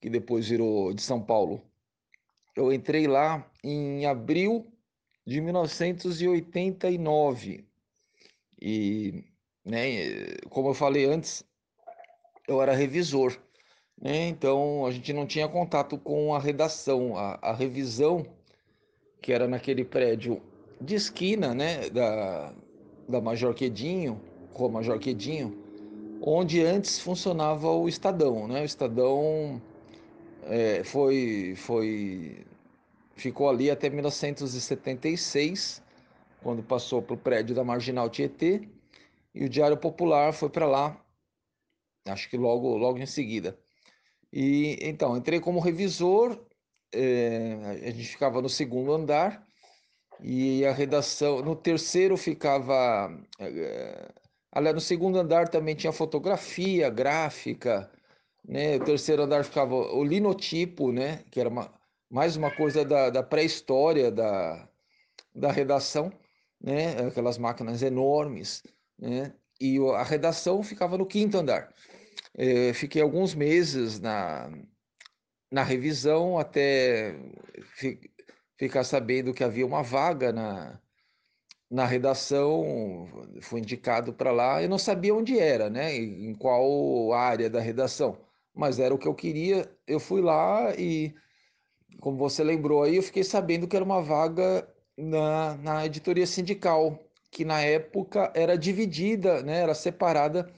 que 0.00 0.08
depois 0.08 0.48
virou 0.48 0.92
de 0.92 1.02
São 1.02 1.22
Paulo 1.22 1.62
eu 2.54 2.72
entrei 2.72 3.06
lá 3.06 3.46
em 3.62 4.06
abril 4.06 4.66
de 5.26 5.38
1989. 5.40 7.66
E, 8.60 9.24
né, 9.64 10.36
como 10.48 10.70
eu 10.70 10.74
falei 10.74 11.06
antes, 11.06 11.44
eu 12.46 12.60
era 12.62 12.74
revisor. 12.74 13.36
Né? 14.00 14.28
Então 14.28 14.84
a 14.86 14.90
gente 14.90 15.12
não 15.12 15.26
tinha 15.26 15.48
contato 15.48 15.98
com 15.98 16.34
a 16.34 16.38
redação, 16.38 17.16
a, 17.16 17.38
a 17.42 17.52
revisão, 17.52 18.26
que 19.20 19.32
era 19.32 19.48
naquele 19.48 19.84
prédio 19.84 20.42
de 20.80 20.94
esquina 20.94 21.54
né, 21.54 21.88
da, 21.90 22.52
da 23.08 23.20
Major 23.20 23.54
Quedinho, 23.54 24.20
Rua 24.52 24.68
Major 24.68 24.98
Quedinho, 24.98 25.56
onde 26.20 26.62
antes 26.62 26.98
funcionava 26.98 27.70
o 27.70 27.88
Estadão. 27.88 28.46
Né? 28.46 28.62
O 28.62 28.64
Estadão 28.64 29.60
é, 30.44 30.84
foi, 30.84 31.54
foi, 31.56 32.44
ficou 33.14 33.48
ali 33.48 33.70
até 33.70 33.88
1976, 33.88 35.82
quando 36.42 36.62
passou 36.62 37.00
para 37.00 37.14
o 37.14 37.18
prédio 37.18 37.54
da 37.54 37.64
Marginal 37.64 38.10
Tietê, 38.10 38.68
e 39.34 39.44
o 39.44 39.48
Diário 39.48 39.76
Popular 39.76 40.32
foi 40.32 40.48
para 40.48 40.66
lá, 40.66 41.02
acho 42.06 42.28
que 42.28 42.36
logo, 42.36 42.76
logo 42.76 42.98
em 42.98 43.06
seguida. 43.06 43.58
E 44.36 44.76
então, 44.80 45.16
entrei 45.16 45.38
como 45.38 45.60
revisor, 45.60 46.44
é, 46.92 47.54
a 47.86 47.90
gente 47.92 48.08
ficava 48.08 48.42
no 48.42 48.48
segundo 48.48 48.92
andar, 48.92 49.46
e 50.20 50.66
a 50.66 50.72
redação, 50.72 51.40
no 51.40 51.54
terceiro 51.54 52.16
ficava. 52.16 53.16
É, 53.38 54.08
aliás, 54.50 54.74
no 54.74 54.80
segundo 54.80 55.18
andar 55.20 55.48
também 55.48 55.76
tinha 55.76 55.92
fotografia, 55.92 56.90
gráfica, 56.90 57.88
né? 58.44 58.74
O 58.76 58.84
terceiro 58.84 59.22
andar 59.22 59.44
ficava 59.44 59.72
o 59.72 60.02
linotipo, 60.02 60.90
né? 60.90 61.22
Que 61.30 61.38
era 61.38 61.48
uma, 61.48 61.72
mais 62.10 62.36
uma 62.36 62.50
coisa 62.50 62.84
da, 62.84 63.10
da 63.10 63.22
pré-história 63.22 64.10
da, 64.10 64.68
da 65.32 65.52
redação, 65.52 66.12
né? 66.60 67.06
Aquelas 67.06 67.38
máquinas 67.38 67.82
enormes, 67.82 68.64
né? 68.98 69.32
E 69.60 69.78
a 69.94 70.02
redação 70.02 70.60
ficava 70.64 70.98
no 70.98 71.06
quinto 71.06 71.38
andar. 71.38 71.72
É, 72.36 72.72
fiquei 72.74 73.00
alguns 73.02 73.34
meses 73.34 74.00
na, 74.00 74.50
na 75.50 75.62
revisão 75.62 76.38
até 76.38 77.14
fi, 77.76 78.00
ficar 78.58 78.84
sabendo 78.84 79.34
que 79.34 79.44
havia 79.44 79.66
uma 79.66 79.82
vaga 79.82 80.32
na, 80.32 80.80
na 81.70 81.86
redação, 81.86 83.08
fui 83.42 83.60
indicado 83.60 84.12
para 84.12 84.32
lá, 84.32 84.62
eu 84.62 84.68
não 84.68 84.78
sabia 84.78 85.14
onde 85.14 85.38
era, 85.38 85.70
né? 85.70 85.96
Em 85.96 86.34
qual 86.34 87.12
área 87.12 87.50
da 87.50 87.60
redação 87.60 88.24
mas 88.54 88.78
era 88.78 88.94
o 88.94 88.98
que 88.98 89.08
eu 89.08 89.14
queria. 89.14 89.68
Eu 89.86 89.98
fui 90.00 90.20
lá 90.22 90.74
e, 90.76 91.14
como 92.00 92.16
você 92.18 92.44
lembrou 92.44 92.82
aí, 92.84 92.96
eu 92.96 93.02
fiquei 93.02 93.24
sabendo 93.24 93.68
que 93.68 93.76
era 93.76 93.84
uma 93.84 94.02
vaga 94.02 94.68
na, 94.96 95.56
na 95.56 95.86
editoria 95.86 96.26
sindical, 96.26 96.98
que 97.30 97.44
na 97.44 97.60
época 97.60 98.32
era 98.34 98.56
dividida, 98.56 99.42
né, 99.42 99.60
era 99.60 99.74
separada 99.74 100.52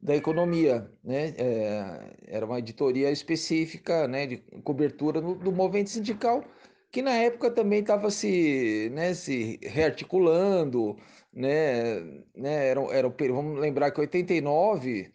da 0.00 0.14
economia, 0.14 0.90
né? 1.02 1.34
É, 1.36 2.16
era 2.28 2.46
uma 2.46 2.58
editoria 2.58 3.10
específica, 3.10 4.06
né, 4.06 4.26
de 4.26 4.36
cobertura 4.62 5.20
no, 5.20 5.34
do 5.34 5.52
movimento 5.52 5.90
sindical, 5.90 6.44
que 6.90 7.02
na 7.02 7.12
época 7.14 7.50
também 7.50 7.80
estava 7.80 8.10
se, 8.10 8.90
né, 8.94 9.12
se 9.14 9.58
rearticulando, 9.62 10.96
né, 11.32 12.00
né, 12.34 12.68
era, 12.68 12.80
era, 12.92 13.08
vamos 13.08 13.60
lembrar 13.60 13.90
que 13.90 14.00
89 14.00 15.10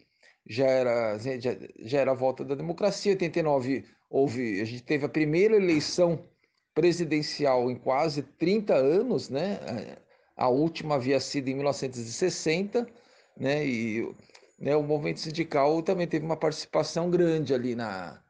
já 0.46 0.66
era, 0.66 1.18
já, 1.18 1.56
já 1.80 2.00
era 2.00 2.12
a 2.12 2.14
volta 2.14 2.44
da 2.44 2.54
democracia, 2.54 3.12
89 3.12 3.84
houve, 4.10 4.60
a 4.60 4.64
gente 4.64 4.82
teve 4.82 5.06
a 5.06 5.08
primeira 5.08 5.56
eleição 5.56 6.28
presidencial 6.74 7.70
em 7.70 7.76
quase 7.76 8.22
30 8.22 8.74
anos, 8.74 9.30
né, 9.30 9.58
a 10.36 10.48
última 10.48 10.96
havia 10.96 11.18
sido 11.20 11.48
em 11.48 11.54
1960, 11.54 12.86
né, 13.36 13.66
e 13.66 14.14
né, 14.58 14.76
o 14.76 14.82
movimento 14.82 15.20
sindical 15.20 15.82
também 15.82 16.06
teve 16.06 16.24
uma 16.24 16.36
participação 16.36 17.10
grande 17.10 17.52
ali 17.54 17.74
na, 17.74 18.22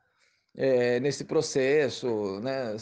é, 0.56 1.00
nesse 1.00 1.24
processo, 1.24 2.40
né? 2.40 2.76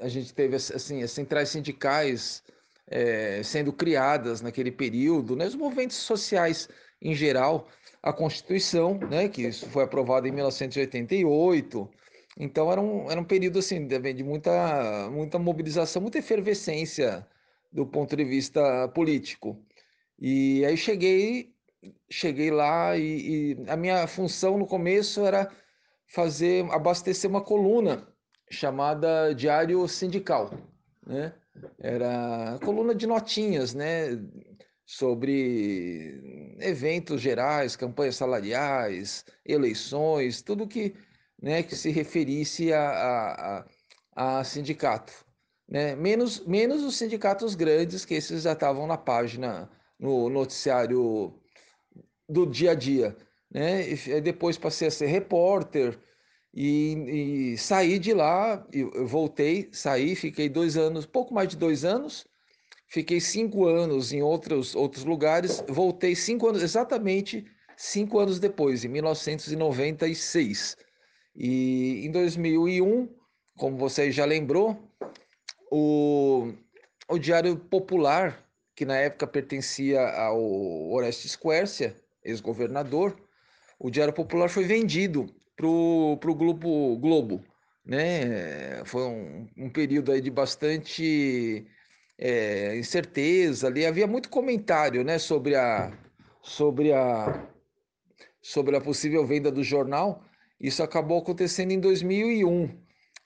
A 0.00 0.08
gente 0.08 0.32
teve 0.32 0.56
assim 0.56 1.02
as 1.02 1.10
centrais 1.10 1.50
sindicais 1.50 2.42
é, 2.86 3.42
sendo 3.42 3.72
criadas 3.72 4.40
naquele 4.40 4.70
período, 4.72 5.36
né? 5.36 5.46
Os 5.46 5.54
movimentos 5.54 5.96
sociais 5.96 6.68
em 7.00 7.14
geral, 7.14 7.68
a 8.02 8.12
Constituição, 8.12 8.98
né? 9.10 9.28
Que 9.28 9.42
isso 9.42 9.68
foi 9.70 9.84
aprovado 9.84 10.26
em 10.26 10.32
1988. 10.32 11.88
Então 12.38 12.70
era 12.70 12.80
um, 12.80 13.10
era 13.10 13.20
um 13.20 13.24
período 13.24 13.58
assim 13.58 13.86
de 13.86 14.24
muita 14.24 15.10
muita 15.10 15.38
mobilização, 15.38 16.02
muita 16.02 16.18
efervescência 16.18 17.26
do 17.72 17.86
ponto 17.86 18.16
de 18.16 18.24
vista 18.24 18.88
político. 18.88 19.58
E 20.18 20.64
aí 20.64 20.76
cheguei 20.76 21.52
cheguei 22.10 22.50
lá 22.50 22.96
e, 22.96 23.52
e, 23.52 23.70
a 23.70 23.76
minha 23.76 24.06
função 24.06 24.58
no 24.58 24.66
começo 24.66 25.24
era 25.24 25.50
fazer 26.06 26.64
abastecer 26.70 27.28
uma 27.28 27.42
coluna 27.42 28.08
chamada 28.50 29.34
Diário 29.34 29.86
Sindical, 29.86 30.50
né? 31.06 31.34
Era 31.80 32.58
coluna 32.64 32.94
de 32.94 33.06
notinhas, 33.06 33.74
né? 33.74 34.18
Sobre 34.86 36.56
eventos 36.60 37.20
gerais, 37.20 37.76
campanhas 37.76 38.16
salariais, 38.16 39.24
eleições, 39.44 40.40
tudo 40.40 40.66
que, 40.66 40.94
né, 41.42 41.62
que 41.62 41.76
se 41.76 41.90
referisse 41.90 42.72
a, 42.72 43.64
a, 44.16 44.38
a 44.38 44.44
sindicato. 44.44 45.12
Né? 45.68 45.94
Menos, 45.94 46.46
menos 46.46 46.82
os 46.82 46.96
sindicatos 46.96 47.54
grandes, 47.54 48.06
que 48.06 48.14
esses 48.14 48.44
já 48.44 48.54
estavam 48.54 48.86
na 48.86 48.96
página, 48.96 49.70
no 49.98 50.30
noticiário 50.30 51.38
do 52.28 52.46
dia 52.46 52.72
a 52.72 52.74
dia. 52.74 53.16
Né? 53.50 53.90
E 53.90 54.20
depois 54.20 54.58
passei 54.58 54.88
a 54.88 54.90
ser 54.90 55.06
repórter 55.06 55.98
e, 56.52 57.52
e 57.52 57.58
saí 57.58 57.98
de 57.98 58.12
lá, 58.12 58.66
eu 58.72 59.06
voltei, 59.06 59.68
saí, 59.72 60.14
fiquei 60.14 60.48
dois 60.48 60.76
anos, 60.76 61.06
pouco 61.06 61.32
mais 61.32 61.48
de 61.48 61.56
dois 61.56 61.84
anos, 61.84 62.26
fiquei 62.88 63.20
cinco 63.20 63.66
anos 63.66 64.12
em 64.12 64.22
outros, 64.22 64.74
outros 64.74 65.04
lugares, 65.04 65.62
voltei 65.68 66.14
cinco 66.14 66.48
anos, 66.48 66.62
exatamente 66.62 67.44
cinco 67.76 68.18
anos 68.18 68.40
depois, 68.40 68.84
em 68.84 68.88
1996. 68.88 70.76
E 71.36 72.04
em 72.04 72.10
2001, 72.10 73.08
como 73.56 73.76
você 73.76 74.10
já 74.10 74.24
lembrou, 74.24 74.76
o, 75.70 76.52
o 77.08 77.18
Diário 77.18 77.56
Popular, 77.56 78.44
que 78.74 78.84
na 78.84 78.96
época 78.96 79.26
pertencia 79.26 80.00
ao 80.00 80.90
Orestes 80.90 81.36
Quercia, 81.36 81.96
ex-governador, 82.24 83.16
o 83.78 83.90
Diário 83.90 84.12
Popular 84.12 84.48
foi 84.48 84.64
vendido 84.64 85.32
para 85.56 85.66
o 85.66 86.34
Grupo 86.34 86.96
Globo. 86.98 87.44
Né? 87.84 88.84
Foi 88.84 89.02
um, 89.02 89.48
um 89.56 89.70
período 89.70 90.12
aí 90.12 90.20
de 90.20 90.30
bastante 90.30 91.66
é, 92.18 92.76
incerteza 92.76 93.66
ali. 93.66 93.86
Havia 93.86 94.06
muito 94.06 94.28
comentário 94.28 95.04
né, 95.04 95.18
sobre, 95.18 95.54
a, 95.54 95.96
sobre, 96.42 96.92
a, 96.92 97.48
sobre 98.42 98.76
a 98.76 98.80
possível 98.80 99.26
venda 99.26 99.50
do 99.50 99.62
jornal. 99.62 100.22
Isso 100.60 100.82
acabou 100.82 101.18
acontecendo 101.18 101.70
em 101.70 101.80
2001. 101.80 102.68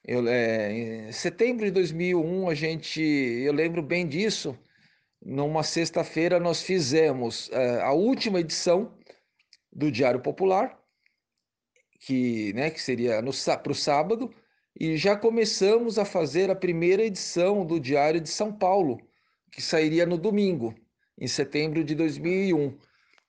Eu, 0.04 0.26
é, 0.28 0.72
em 1.08 1.12
setembro 1.12 1.64
de 1.64 1.70
2001, 1.70 2.48
a 2.48 2.54
gente, 2.54 3.00
eu 3.00 3.52
lembro 3.52 3.82
bem 3.82 4.06
disso, 4.06 4.58
numa 5.24 5.62
sexta-feira, 5.62 6.40
nós 6.40 6.62
fizemos 6.62 7.48
é, 7.52 7.80
a 7.80 7.92
última 7.92 8.40
edição 8.40 8.92
do 9.72 9.90
Diário 9.90 10.20
Popular, 10.20 10.78
que, 12.00 12.52
né, 12.54 12.70
que 12.70 12.80
seria 12.80 13.22
para 13.62 13.72
o 13.72 13.74
sábado, 13.74 14.34
e 14.78 14.96
já 14.96 15.16
começamos 15.16 15.98
a 15.98 16.04
fazer 16.04 16.50
a 16.50 16.56
primeira 16.56 17.04
edição 17.04 17.64
do 17.64 17.78
Diário 17.78 18.20
de 18.20 18.28
São 18.28 18.52
Paulo, 18.52 18.98
que 19.50 19.62
sairia 19.62 20.04
no 20.04 20.18
domingo, 20.18 20.74
em 21.18 21.28
setembro 21.28 21.84
de 21.84 21.94
2001. 21.94 22.76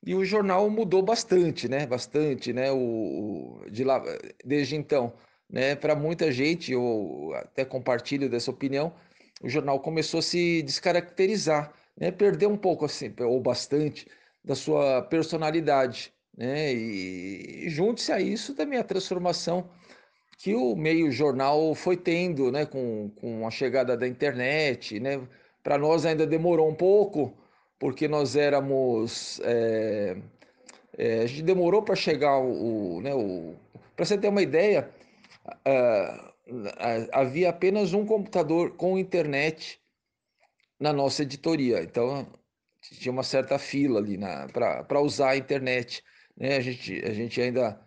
E 0.05 0.15
o 0.15 0.25
jornal 0.25 0.69
mudou 0.69 1.01
bastante, 1.01 1.67
né? 1.69 1.85
Bastante, 1.85 2.51
né? 2.51 2.71
O, 2.71 3.61
o 3.61 3.69
de 3.69 3.83
lá, 3.83 4.03
desde 4.43 4.75
então, 4.75 5.13
né? 5.49 5.75
Para 5.75 5.95
muita 5.95 6.31
gente, 6.31 6.71
eu 6.71 7.31
até 7.35 7.63
compartilho 7.63 8.29
dessa 8.29 8.51
opinião, 8.51 8.93
o 9.41 9.49
jornal 9.49 9.79
começou 9.79 10.19
a 10.19 10.23
se 10.23 10.61
descaracterizar 10.63 11.73
né, 11.97 12.11
perder 12.11 12.47
um 12.47 12.57
pouco, 12.57 12.85
assim, 12.85 13.13
ou 13.19 13.39
bastante, 13.39 14.07
da 14.43 14.55
sua 14.55 15.01
personalidade. 15.03 16.13
Né? 16.37 16.73
E, 16.73 17.69
junte-se 17.69 18.11
a 18.11 18.19
isso 18.19 18.55
também 18.55 18.79
a 18.79 18.83
transformação 18.83 19.69
que 20.37 20.55
o 20.55 20.75
meio 20.75 21.11
jornal 21.11 21.73
foi 21.75 21.95
tendo 21.95 22.51
né, 22.51 22.65
com, 22.65 23.09
com 23.15 23.47
a 23.47 23.51
chegada 23.51 23.95
da 23.95 24.07
internet. 24.07 24.99
Né? 24.99 25.21
Para 25.63 25.77
nós 25.77 26.05
ainda 26.05 26.27
demorou 26.27 26.69
um 26.69 26.75
pouco, 26.75 27.33
porque 27.79 28.07
nós 28.07 28.35
éramos. 28.35 29.39
É, 29.43 30.17
é, 30.97 31.19
a 31.21 31.25
gente 31.27 31.43
demorou 31.43 31.81
para 31.81 31.95
chegar 31.95 32.37
o. 32.39 33.01
Né, 33.01 33.13
o 33.13 33.55
para 33.95 34.05
você 34.05 34.17
ter 34.17 34.27
uma 34.27 34.41
ideia, 34.41 34.89
uh, 35.47 36.33
havia 37.11 37.49
apenas 37.49 37.93
um 37.93 38.05
computador 38.05 38.71
com 38.71 38.97
internet 38.97 39.79
na 40.83 40.91
nossa 40.91 41.23
editoria. 41.23 41.81
Então, 41.81 42.27
tinha 42.81 43.11
uma 43.11 43.23
certa 43.23 43.57
fila 43.57 43.99
ali 43.99 44.19
para 44.51 45.01
usar 45.01 45.29
a 45.29 45.37
internet. 45.37 46.03
Né? 46.37 46.57
A, 46.57 46.59
gente, 46.59 47.01
a 47.05 47.13
gente 47.13 47.41
ainda 47.41 47.79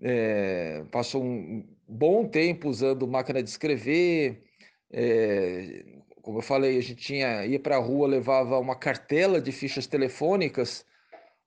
é, 0.00 0.84
passou 0.92 1.24
um 1.24 1.66
bom 1.88 2.26
tempo 2.28 2.68
usando 2.68 3.08
máquina 3.08 3.42
de 3.42 3.50
escrever. 3.50 4.44
É, 4.92 5.84
como 6.22 6.38
eu 6.38 6.42
falei, 6.42 6.78
a 6.78 6.80
gente 6.80 7.02
tinha, 7.02 7.44
ia 7.44 7.58
para 7.58 7.76
a 7.76 7.80
rua, 7.80 8.06
levava 8.06 8.58
uma 8.58 8.76
cartela 8.76 9.40
de 9.40 9.50
fichas 9.50 9.86
telefônicas, 9.88 10.86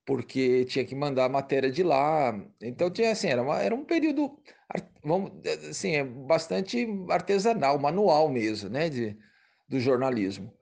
porque 0.05 0.65
tinha 0.65 0.83
que 0.83 0.95
mandar 0.95 1.25
a 1.25 1.29
matéria 1.29 1.71
de 1.71 1.83
lá. 1.83 2.37
Então, 2.61 2.91
tinha 2.91 3.11
assim, 3.11 3.29
era, 3.29 3.41
uma, 3.41 3.61
era 3.61 3.73
um 3.73 3.85
período 3.85 4.37
vamos, 5.03 5.31
assim, 5.69 5.95
é 5.95 6.03
bastante 6.03 6.87
artesanal, 7.09 7.79
manual 7.79 8.29
mesmo, 8.29 8.69
né, 8.69 8.89
de, 8.89 9.17
do 9.67 9.79
jornalismo. 9.79 10.53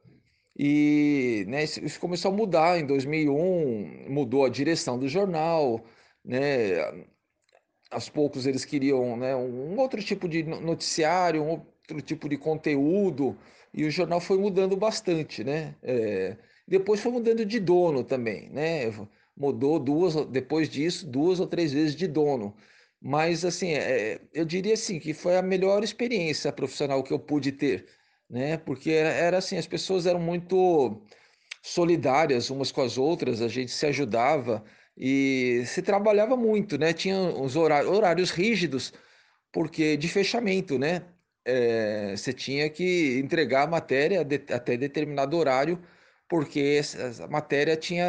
E 0.61 1.45
né, 1.47 1.63
isso 1.63 1.97
começou 2.01 2.33
a 2.33 2.35
mudar 2.35 2.77
em 2.77 2.85
2001, 2.85 4.09
mudou 4.09 4.43
a 4.43 4.49
direção 4.49 4.99
do 4.99 5.07
jornal, 5.07 5.85
né? 6.23 7.05
Aos 7.89 8.09
poucos 8.09 8.45
eles 8.45 8.65
queriam 8.65 9.15
né, 9.17 9.35
um 9.35 9.77
outro 9.79 10.03
tipo 10.03 10.27
de 10.27 10.43
noticiário, 10.43 11.41
um 11.41 11.49
outro 11.49 12.01
tipo 12.01 12.27
de 12.27 12.37
conteúdo, 12.37 13.37
e 13.73 13.85
o 13.85 13.91
jornal 13.91 14.19
foi 14.19 14.37
mudando 14.37 14.75
bastante, 14.75 15.45
né? 15.45 15.75
É, 15.81 16.37
depois 16.67 16.99
foi 16.99 17.11
mudando 17.13 17.45
de 17.45 17.59
dono 17.59 18.03
também, 18.03 18.49
né? 18.49 18.91
Mudou 19.37 19.79
duas, 19.79 20.13
depois 20.27 20.69
disso, 20.69 21.07
duas 21.07 21.39
ou 21.39 21.47
três 21.47 21.71
vezes 21.71 21.95
de 21.95 22.05
dono. 22.07 22.53
Mas, 23.01 23.45
assim, 23.45 23.71
é, 23.73 24.19
eu 24.33 24.43
diria 24.45 24.73
assim, 24.73 24.99
que 24.99 25.13
foi 25.13 25.37
a 25.37 25.41
melhor 25.41 25.83
experiência 25.83 26.51
profissional 26.51 27.01
que 27.03 27.13
eu 27.13 27.19
pude 27.19 27.51
ter, 27.53 27.87
né? 28.29 28.57
Porque 28.57 28.91
era, 28.91 29.09
era 29.09 29.37
assim, 29.39 29.57
as 29.57 29.67
pessoas 29.67 30.05
eram 30.05 30.19
muito 30.19 31.01
solidárias 31.61 32.49
umas 32.49 32.71
com 32.71 32.81
as 32.81 32.97
outras, 32.97 33.41
a 33.41 33.47
gente 33.47 33.71
se 33.71 33.85
ajudava 33.87 34.63
e 34.97 35.63
se 35.65 35.81
trabalhava 35.81 36.37
muito, 36.37 36.77
né? 36.77 36.93
Tinha 36.93 37.19
os 37.19 37.55
horários, 37.55 37.91
horários 37.91 38.31
rígidos, 38.31 38.93
porque 39.51 39.97
de 39.97 40.07
fechamento, 40.09 40.77
né? 40.79 41.03
É, 41.45 42.15
você 42.15 42.33
tinha 42.33 42.69
que 42.69 43.19
entregar 43.19 43.63
a 43.63 43.67
matéria 43.67 44.23
de, 44.25 44.35
até 44.53 44.77
determinado 44.77 45.37
horário, 45.37 45.81
porque 46.27 46.81
a 47.23 47.27
matéria 47.27 47.75
tinha 47.77 48.05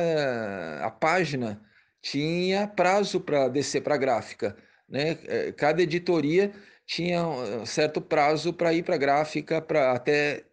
a 0.84 0.90
página 0.90 1.60
tinha 2.02 2.66
prazo 2.66 3.20
para 3.20 3.48
descer 3.48 3.82
para 3.82 3.94
a 3.94 3.98
gráfica, 3.98 4.56
né? 4.88 5.18
É, 5.26 5.52
cada 5.52 5.82
editoria 5.82 6.52
tinha 6.90 7.24
um 7.26 7.64
certo 7.64 8.00
prazo 8.02 8.52
para 8.52 8.74
ir 8.74 8.82
para 8.84 8.96
a 8.96 8.98
gráfica, 8.98 9.62
para 9.62 9.92
até 9.92 10.44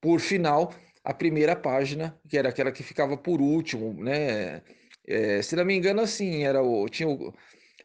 por 0.00 0.20
final 0.20 0.74
a 1.04 1.14
primeira 1.14 1.54
página, 1.56 2.20
que 2.28 2.36
era 2.36 2.48
aquela 2.48 2.72
que 2.72 2.82
ficava 2.82 3.16
por 3.16 3.40
último, 3.40 3.94
né? 4.02 4.62
É, 5.06 5.40
se 5.42 5.54
não 5.56 5.64
me 5.64 5.74
engano, 5.76 6.00
assim, 6.02 6.42
era 6.44 6.60
o, 6.62 6.88
tinha 6.88 7.08
o, 7.08 7.32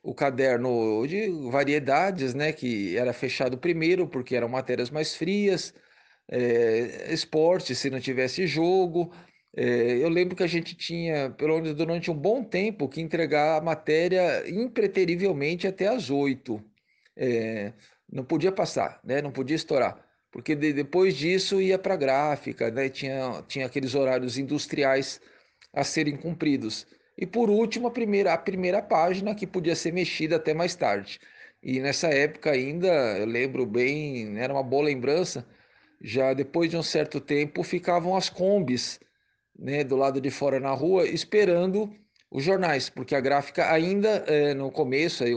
o 0.04 0.16
caderno 0.16 1.06
de 1.08 1.30
variedades, 1.52 2.34
né? 2.34 2.52
Que 2.54 2.98
era 2.98 3.14
fechado 3.14 3.58
primeiro, 3.60 4.08
porque 4.08 4.36
eram 4.36 4.50
matérias 4.50 4.90
mais 4.90 5.16
frias, 5.16 5.74
é, 6.30 7.14
esporte, 7.14 7.76
se 7.76 7.90
não 7.92 8.00
tivesse 8.00 8.48
jogo. 8.48 9.14
É, 9.56 9.98
eu 10.04 10.10
lembro 10.10 10.36
que 10.36 10.44
a 10.44 10.48
gente 10.48 10.76
tinha, 10.76 11.32
pelo 11.32 11.56
menos 11.56 11.76
durante 11.76 12.10
um 12.12 12.16
bom 12.16 12.44
tempo, 12.44 12.90
que 12.90 13.02
entregar 13.02 13.58
a 13.60 13.62
matéria 13.62 14.50
impreterivelmente 14.50 15.68
até 15.68 15.88
às 15.88 16.10
oito. 16.10 16.64
É, 17.16 17.74
não 18.12 18.24
podia 18.24 18.52
passar, 18.52 19.00
né? 19.04 19.22
não 19.22 19.32
podia 19.32 19.56
estourar, 19.56 20.06
porque 20.32 20.56
de, 20.56 20.74
depois 20.74 21.16
disso 21.16 21.62
ia 21.62 21.80
para 21.80 21.96
gráfica, 21.96 22.70
né? 22.70 22.90
tinha, 22.90 23.44
tinha 23.48 23.66
aqueles 23.66 23.96
horários 23.96 24.38
industriais 24.38 25.22
a 25.74 25.84
serem 25.84 26.18
cumpridos. 26.18 26.86
E 27.18 27.26
por 27.26 27.50
último, 27.50 27.88
a 27.88 27.92
primeira, 27.92 28.34
a 28.34 28.38
primeira 28.38 28.82
página 28.82 29.36
que 29.36 29.48
podia 29.48 29.76
ser 29.76 29.94
mexida 29.94 30.38
até 30.38 30.54
mais 30.54 30.76
tarde. 30.76 31.20
E 31.62 31.80
nessa 31.80 32.08
época 32.08 32.52
ainda, 32.52 32.88
eu 33.20 33.26
lembro 33.26 33.66
bem, 33.66 34.38
era 34.40 34.54
uma 34.54 34.64
boa 34.64 34.84
lembrança, 34.84 35.46
já 36.02 36.34
depois 36.34 36.70
de 36.70 36.78
um 36.78 36.84
certo 36.84 37.22
tempo 37.22 37.64
ficavam 37.64 38.16
as 38.16 38.30
combis 38.30 39.00
né, 39.58 39.84
do 39.84 39.96
lado 39.96 40.20
de 40.20 40.32
fora 40.32 40.60
na 40.60 40.72
rua 40.72 41.06
esperando 41.08 41.94
os 42.32 42.44
jornais, 42.44 42.90
porque 42.90 43.14
a 43.14 43.20
gráfica 43.20 43.72
ainda 43.72 44.24
é, 44.26 44.54
no 44.54 44.72
começo, 44.72 45.24
aí, 45.24 45.36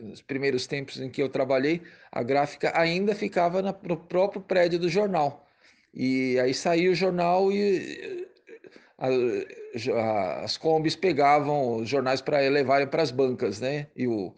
nos 0.00 0.22
primeiros 0.22 0.66
tempos 0.66 1.00
em 1.00 1.10
que 1.10 1.20
eu 1.20 1.28
trabalhei, 1.28 1.82
a 2.12 2.22
gráfica 2.22 2.72
ainda 2.78 3.16
ficava 3.16 3.60
na, 3.60 3.74
no 3.82 3.96
próprio 3.96 4.40
prédio 4.40 4.78
do 4.78 4.88
jornal. 4.88 5.44
E 5.92 6.38
aí 6.38 6.54
saía 6.54 6.88
o 6.88 6.94
jornal 6.94 7.50
e 7.50 8.28
a, 8.96 9.08
a, 9.92 10.44
as 10.44 10.56
combis 10.56 10.94
pegavam 10.94 11.78
os 11.78 11.88
jornais 11.88 12.20
para 12.20 12.38
levarem 12.38 12.86
para 12.86 13.02
as 13.02 13.10
bancas, 13.10 13.60
né? 13.60 13.88
E 13.96 14.06
o, 14.06 14.32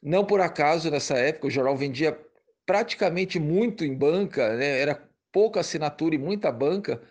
não 0.00 0.24
por 0.24 0.40
acaso, 0.40 0.88
nessa 0.88 1.16
época, 1.18 1.48
o 1.48 1.50
jornal 1.50 1.76
vendia 1.76 2.16
praticamente 2.64 3.40
muito 3.40 3.84
em 3.84 3.92
banca, 3.92 4.54
né? 4.56 4.78
era 4.78 5.02
pouca 5.32 5.60
assinatura 5.60 6.14
e 6.14 6.18
muita 6.18 6.52
banca, 6.52 7.02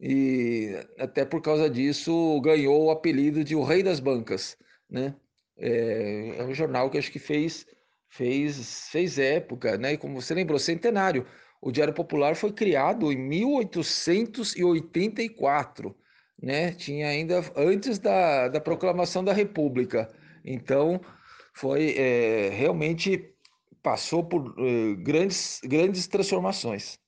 e 0.00 0.74
até 0.98 1.24
por 1.24 1.40
causa 1.40 1.70
disso 1.70 2.40
ganhou 2.40 2.84
o 2.84 2.90
apelido 2.90 3.42
de 3.42 3.56
o 3.56 3.64
Rei 3.64 3.82
das 3.82 3.98
Bancas. 4.00 4.56
Né? 4.88 5.14
É, 5.56 6.36
é 6.38 6.44
um 6.44 6.54
jornal 6.54 6.90
que 6.90 6.98
acho 6.98 7.10
que 7.10 7.18
fez, 7.18 7.66
fez, 8.08 8.88
fez 8.90 9.18
época, 9.18 9.76
né? 9.78 9.94
e 9.94 9.98
como 9.98 10.20
você 10.20 10.34
lembrou, 10.34 10.58
centenário. 10.58 11.26
O 11.60 11.72
Diário 11.72 11.94
Popular 11.94 12.36
foi 12.36 12.52
criado 12.52 13.10
em 13.10 13.16
1884, 13.16 15.96
né? 16.40 16.72
Tinha 16.72 17.08
ainda 17.08 17.42
antes 17.56 17.98
da, 17.98 18.48
da 18.48 18.60
proclamação 18.60 19.24
da 19.24 19.32
República. 19.32 20.12
Então, 20.44 21.00
foi 21.54 21.94
é, 21.96 22.50
realmente 22.50 23.34
passou 23.82 24.22
por 24.22 24.42
uh, 24.42 24.96
grandes, 24.98 25.60
grandes 25.64 26.06
transformações. 26.06 27.00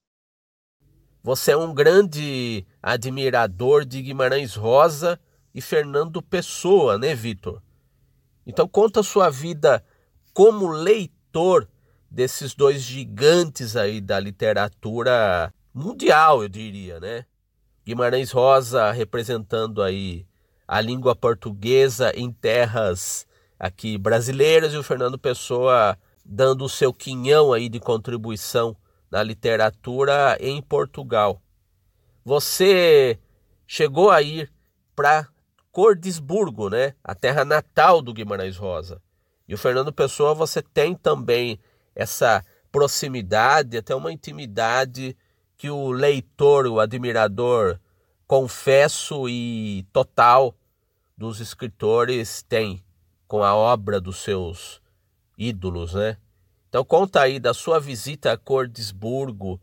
Você 1.29 1.53
é 1.53 1.57
um 1.59 1.75
grande 1.75 2.67
admirador 2.83 3.85
de 3.85 4.01
Guimarães 4.01 4.55
Rosa 4.55 5.21
e 5.55 5.61
Fernando 5.61 6.23
Pessoa, 6.23 6.97
né, 6.97 7.15
Vitor? 7.15 7.61
Então 8.47 8.67
conta 8.67 9.01
a 9.01 9.03
sua 9.03 9.29
vida 9.29 9.85
como 10.33 10.69
leitor 10.69 11.69
desses 12.11 12.55
dois 12.55 12.81
gigantes 12.81 13.77
aí 13.77 14.01
da 14.01 14.19
literatura 14.19 15.53
mundial, 15.75 16.43
eu 16.43 16.49
diria, 16.49 16.99
né? 16.99 17.27
Guimarães 17.85 18.31
Rosa 18.31 18.91
representando 18.91 19.83
aí 19.83 20.27
a 20.67 20.81
língua 20.81 21.15
portuguesa 21.15 22.11
em 22.17 22.33
terras 22.33 23.27
aqui 23.59 23.99
brasileiras 23.99 24.73
e 24.73 24.79
o 24.79 24.83
Fernando 24.83 25.19
Pessoa 25.19 25.95
dando 26.25 26.65
o 26.65 26.71
seu 26.71 26.91
quinhão 26.91 27.53
aí 27.53 27.69
de 27.69 27.79
contribuição 27.79 28.75
na 29.11 29.23
literatura 29.23 30.37
em 30.41 30.61
Portugal. 30.61 31.41
Você 32.25 33.19
chegou 33.67 34.11
a 34.11 34.21
ir 34.23 34.53
para 34.95 35.29
Cordisburgo, 35.71 36.69
né? 36.69 36.95
A 37.03 37.15
terra 37.15 37.45
natal 37.45 38.03
do 38.03 38.13
Guimarães 38.13 38.57
Rosa. 38.57 39.01
E 39.47 39.55
o 39.55 39.59
Fernando 39.59 39.93
Pessoa, 39.93 40.35
você 40.35 40.61
tem 40.61 40.95
também 40.95 41.59
essa 41.95 42.45
proximidade, 42.71 43.79
até 43.79 43.95
uma 43.95 44.13
intimidade 44.13 45.17
que 45.57 45.71
o 45.71 45.91
leitor, 45.91 46.67
o 46.67 46.79
admirador 46.79 47.79
confesso 48.27 49.29
e 49.29 49.87
total 49.93 50.55
dos 51.17 51.41
escritores 51.41 52.43
tem 52.43 52.85
com 53.27 53.43
a 53.43 53.55
obra 53.55 54.01
dos 54.01 54.19
seus 54.19 54.81
ídolos, 55.37 55.95
né? 55.95 56.19
Então 56.69 56.85
conta 56.85 57.23
aí 57.23 57.41
da 57.41 57.55
sua 57.55 57.81
visita 57.81 58.33
a 58.33 58.37
Cordesburgo, 58.37 59.61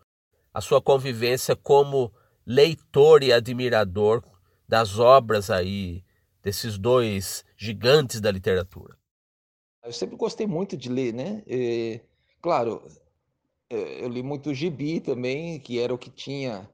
a 0.54 0.60
sua 0.60 0.82
convivência 0.82 1.56
como 1.56 2.12
leitor 2.46 3.24
e 3.24 3.32
admirador 3.32 4.24
das 4.68 4.98
obras 4.98 5.50
aí 5.50 6.04
desses 6.42 6.78
dois 6.78 7.46
gigantes 7.56 8.20
da 8.20 8.32
literatura. 8.32 8.98
Eu 9.84 9.94
sempre 9.94 10.16
gostei 10.16 10.48
muito 10.48 10.76
de 10.76 10.90
ler, 10.90 11.14
né? 11.14 11.44
Claro, 12.42 12.84
eu 13.70 14.10
li 14.10 14.24
muito 14.24 14.54
gibi 14.54 15.00
também, 15.00 15.60
que 15.60 15.80
era 15.80 15.94
o 15.94 15.98
que 15.98 16.10
tinha, 16.10 16.68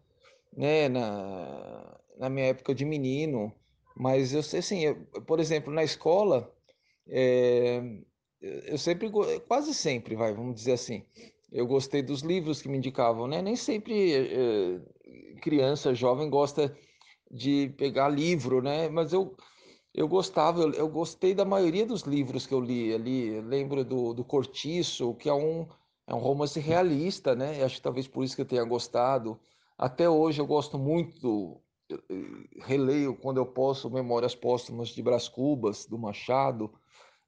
né, 0.56 0.88
na, 0.88 2.00
na 2.18 2.30
minha 2.30 2.48
época 2.48 2.74
de 2.74 2.86
menino. 2.86 3.54
Mas 3.96 4.34
eu 4.34 4.42
sei 4.42 4.60
assim, 4.60 4.86
eu, 4.86 4.96
por 5.26 5.40
exemplo, 5.40 5.74
na 5.74 5.84
escola, 5.84 6.54
é, 7.08 7.82
eu 8.42 8.78
sempre, 8.78 9.10
quase 9.48 9.74
sempre, 9.74 10.16
vai, 10.16 10.34
vamos 10.34 10.56
dizer 10.56 10.74
assim, 10.74 11.04
eu 11.52 11.68
gostei 11.68 12.02
dos 12.02 12.22
livros 12.22 12.62
que 12.62 12.70
me 12.70 12.78
indicavam, 12.78 13.28
né? 13.28 13.42
Nem 13.42 13.56
sempre 13.56 14.14
é, 14.14 14.82
criança, 15.42 15.94
jovem 15.94 16.30
gosta 16.30 16.76
de 17.30 17.70
pegar 17.78 18.10
livro, 18.10 18.62
né? 18.62 18.90
Mas 18.90 19.14
eu, 19.14 19.36
eu 19.94 20.08
gostava, 20.08 20.62
eu, 20.62 20.72
eu, 20.74 20.90
gostei 20.90 21.34
da 21.34 21.46
maioria 21.46 21.86
dos 21.86 22.02
livros 22.04 22.48
que 22.48 22.54
eu 22.54 22.60
li 22.62 22.94
ali. 22.94 23.42
lembro 23.42 23.84
do, 23.84 24.14
do 24.14 24.24
Cortiço, 24.24 25.14
que 25.16 25.30
é 25.30 25.34
um, 25.34 25.68
é 26.08 26.16
um 26.16 26.20
romance 26.20 26.60
realista, 26.60 27.36
né? 27.36 27.62
Eu 27.62 27.66
acho 27.66 27.76
que 27.76 27.82
talvez 27.82 28.08
por 28.08 28.24
isso 28.24 28.36
que 28.36 28.42
eu 28.42 28.48
tenha 28.48 28.64
gostado. 28.64 29.40
Até 29.78 30.10
hoje 30.10 30.40
eu 30.40 30.48
gosto 30.48 30.78
muito, 30.78 31.62
releio 32.62 33.16
quando 33.16 33.38
eu 33.38 33.46
posso 33.46 33.90
Memórias 33.90 34.36
Póstumas 34.36 34.90
de 34.90 35.02
Brás 35.02 35.28
Cubas, 35.28 35.86
do 35.86 35.98
Machado. 35.98 36.72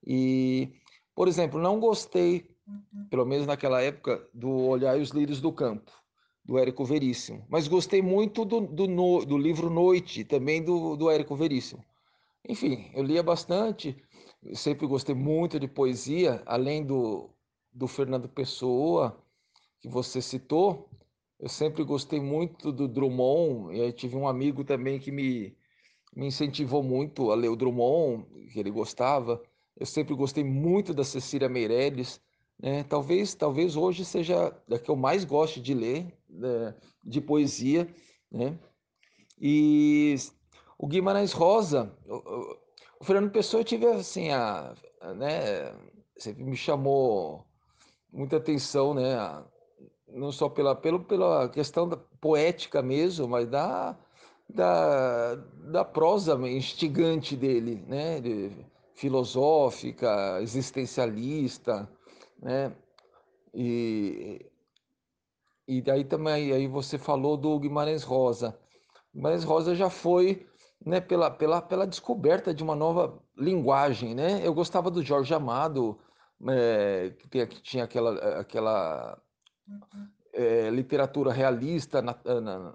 E, 0.06 0.74
por 1.16 1.28
exemplo, 1.28 1.60
não 1.60 1.80
gostei, 1.80 2.50
uhum. 2.68 3.08
pelo 3.10 3.26
menos 3.26 3.46
naquela 3.46 3.82
época, 3.82 4.28
do 4.34 4.50
Olhar 4.50 4.98
e 4.98 5.02
os 5.02 5.10
Lírios 5.10 5.40
do 5.40 5.52
Campo, 5.52 5.92
do 6.44 6.58
Érico 6.58 6.84
Veríssimo. 6.84 7.46
Mas 7.50 7.68
gostei 7.68 8.02
muito 8.02 8.44
do, 8.44 8.62
do, 8.62 8.88
no, 8.88 9.26
do 9.26 9.38
livro 9.38 9.70
Noite, 9.70 10.24
também 10.24 10.64
do, 10.64 10.96
do 10.96 11.10
Érico 11.10 11.36
Veríssimo. 11.36 11.84
Enfim, 12.48 12.92
eu 12.94 13.04
lia 13.04 13.24
bastante, 13.24 13.96
sempre 14.54 14.86
gostei 14.86 15.16
muito 15.16 15.60
de 15.60 15.68
poesia, 15.68 16.42
além 16.46 16.84
do, 16.84 17.30
do 17.72 17.88
Fernando 17.88 18.28
Pessoa, 18.28 19.18
que 19.80 19.88
você 19.88 20.22
citou. 20.22 20.90
Eu 21.40 21.48
sempre 21.48 21.84
gostei 21.84 22.20
muito 22.20 22.72
do 22.72 22.88
Drummond, 22.88 23.76
e 23.76 23.82
aí 23.82 23.92
tive 23.94 24.16
um 24.16 24.28
amigo 24.28 24.64
também 24.64 25.00
que 25.00 25.12
me, 25.12 25.56
me 26.16 26.28
incentivou 26.28 26.84
muito 26.84 27.32
a 27.32 27.36
ler 27.36 27.50
o 27.50 27.56
Drummond, 27.56 28.26
que 28.52 28.60
ele 28.60 28.72
gostava. 28.72 29.42
Eu 29.76 29.86
sempre 29.86 30.16
gostei 30.16 30.44
muito 30.44 30.94
da 30.94 31.04
Cecília 31.04 31.50
Meirelles, 31.50 32.22
né? 32.60 32.84
Talvez, 32.84 33.34
talvez 33.34 33.76
hoje 33.76 34.06
seja 34.06 34.56
a 34.72 34.80
que 34.80 34.90
eu 34.90 34.96
mais 34.96 35.26
gosto 35.26 35.60
de 35.62 35.74
ler, 35.74 36.08
né? 36.30 36.76
de 37.04 37.20
poesia, 37.20 37.94
né? 38.32 38.58
E 39.40 40.16
o 40.78 40.88
Guimarães 40.88 41.34
Rosa, 41.34 41.94
o, 42.08 43.04
Fernando 43.04 43.32
Pessoa, 43.32 43.62
eu 43.62 43.66
tive 43.66 43.86
assim, 43.88 44.30
a, 44.30 44.74
a, 45.02 45.14
né? 45.14 45.74
Sempre 46.18 46.44
me 46.44 46.56
chamou 46.56 47.46
muita 48.12 48.38
atenção, 48.38 48.94
né? 48.94 49.44
Não 50.08 50.32
só 50.32 50.48
pela, 50.48 50.76
pelo, 50.76 51.04
pela 51.04 51.50
questão 51.50 51.90
da 51.90 51.98
poética 51.98 52.82
mesmo, 52.82 53.28
mas 53.28 53.50
da, 53.50 53.98
da, 54.48 55.36
da 55.36 55.84
prosa 55.84 56.36
instigante 56.48 57.36
dele, 57.36 57.84
né? 57.88 58.22
De, 58.22 58.52
filosófica, 59.04 60.40
existencialista, 60.42 61.90
né? 62.42 62.74
E, 63.54 64.50
e 65.68 65.82
daí 65.82 66.06
também 66.06 66.54
aí 66.54 66.68
você 66.70 66.98
falou 66.98 67.36
do 67.36 67.60
Guimarães 67.60 68.04
Rosa. 68.04 68.58
Guimarães 69.14 69.44
Rosa 69.44 69.76
já 69.76 69.90
foi 69.90 70.48
né, 70.86 71.02
pela, 71.02 71.30
pela, 71.30 71.62
pela 71.62 71.86
descoberta 71.86 72.54
de 72.54 72.64
uma 72.64 72.76
nova 72.76 73.22
linguagem, 73.38 74.16
né? 74.16 74.40
Eu 74.42 74.54
gostava 74.54 74.90
do 74.90 75.04
Jorge 75.04 75.34
Amado, 75.34 76.00
é, 76.48 77.14
que, 77.30 77.46
tinha 77.62 77.84
aquela, 77.84 78.40
aquela 78.40 79.22
é, 80.32 80.70
literatura 80.70 81.34
realista 81.34 82.02
na, 82.02 82.18
na, 82.42 82.74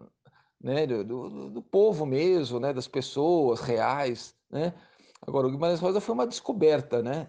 né, 0.60 0.86
do, 0.86 1.04
do, 1.04 1.50
do, 1.50 1.62
povo 1.62 2.04
mesmo, 2.04 2.60
né, 2.60 2.72
das 2.74 2.86
pessoas 2.86 3.60
reais, 3.60 4.36
né? 4.50 4.74
Agora, 5.28 5.46
o 5.46 5.50
Guimarães 5.50 5.78
Rosa 5.78 6.00
foi 6.00 6.14
uma 6.14 6.26
descoberta, 6.26 7.02
né, 7.02 7.28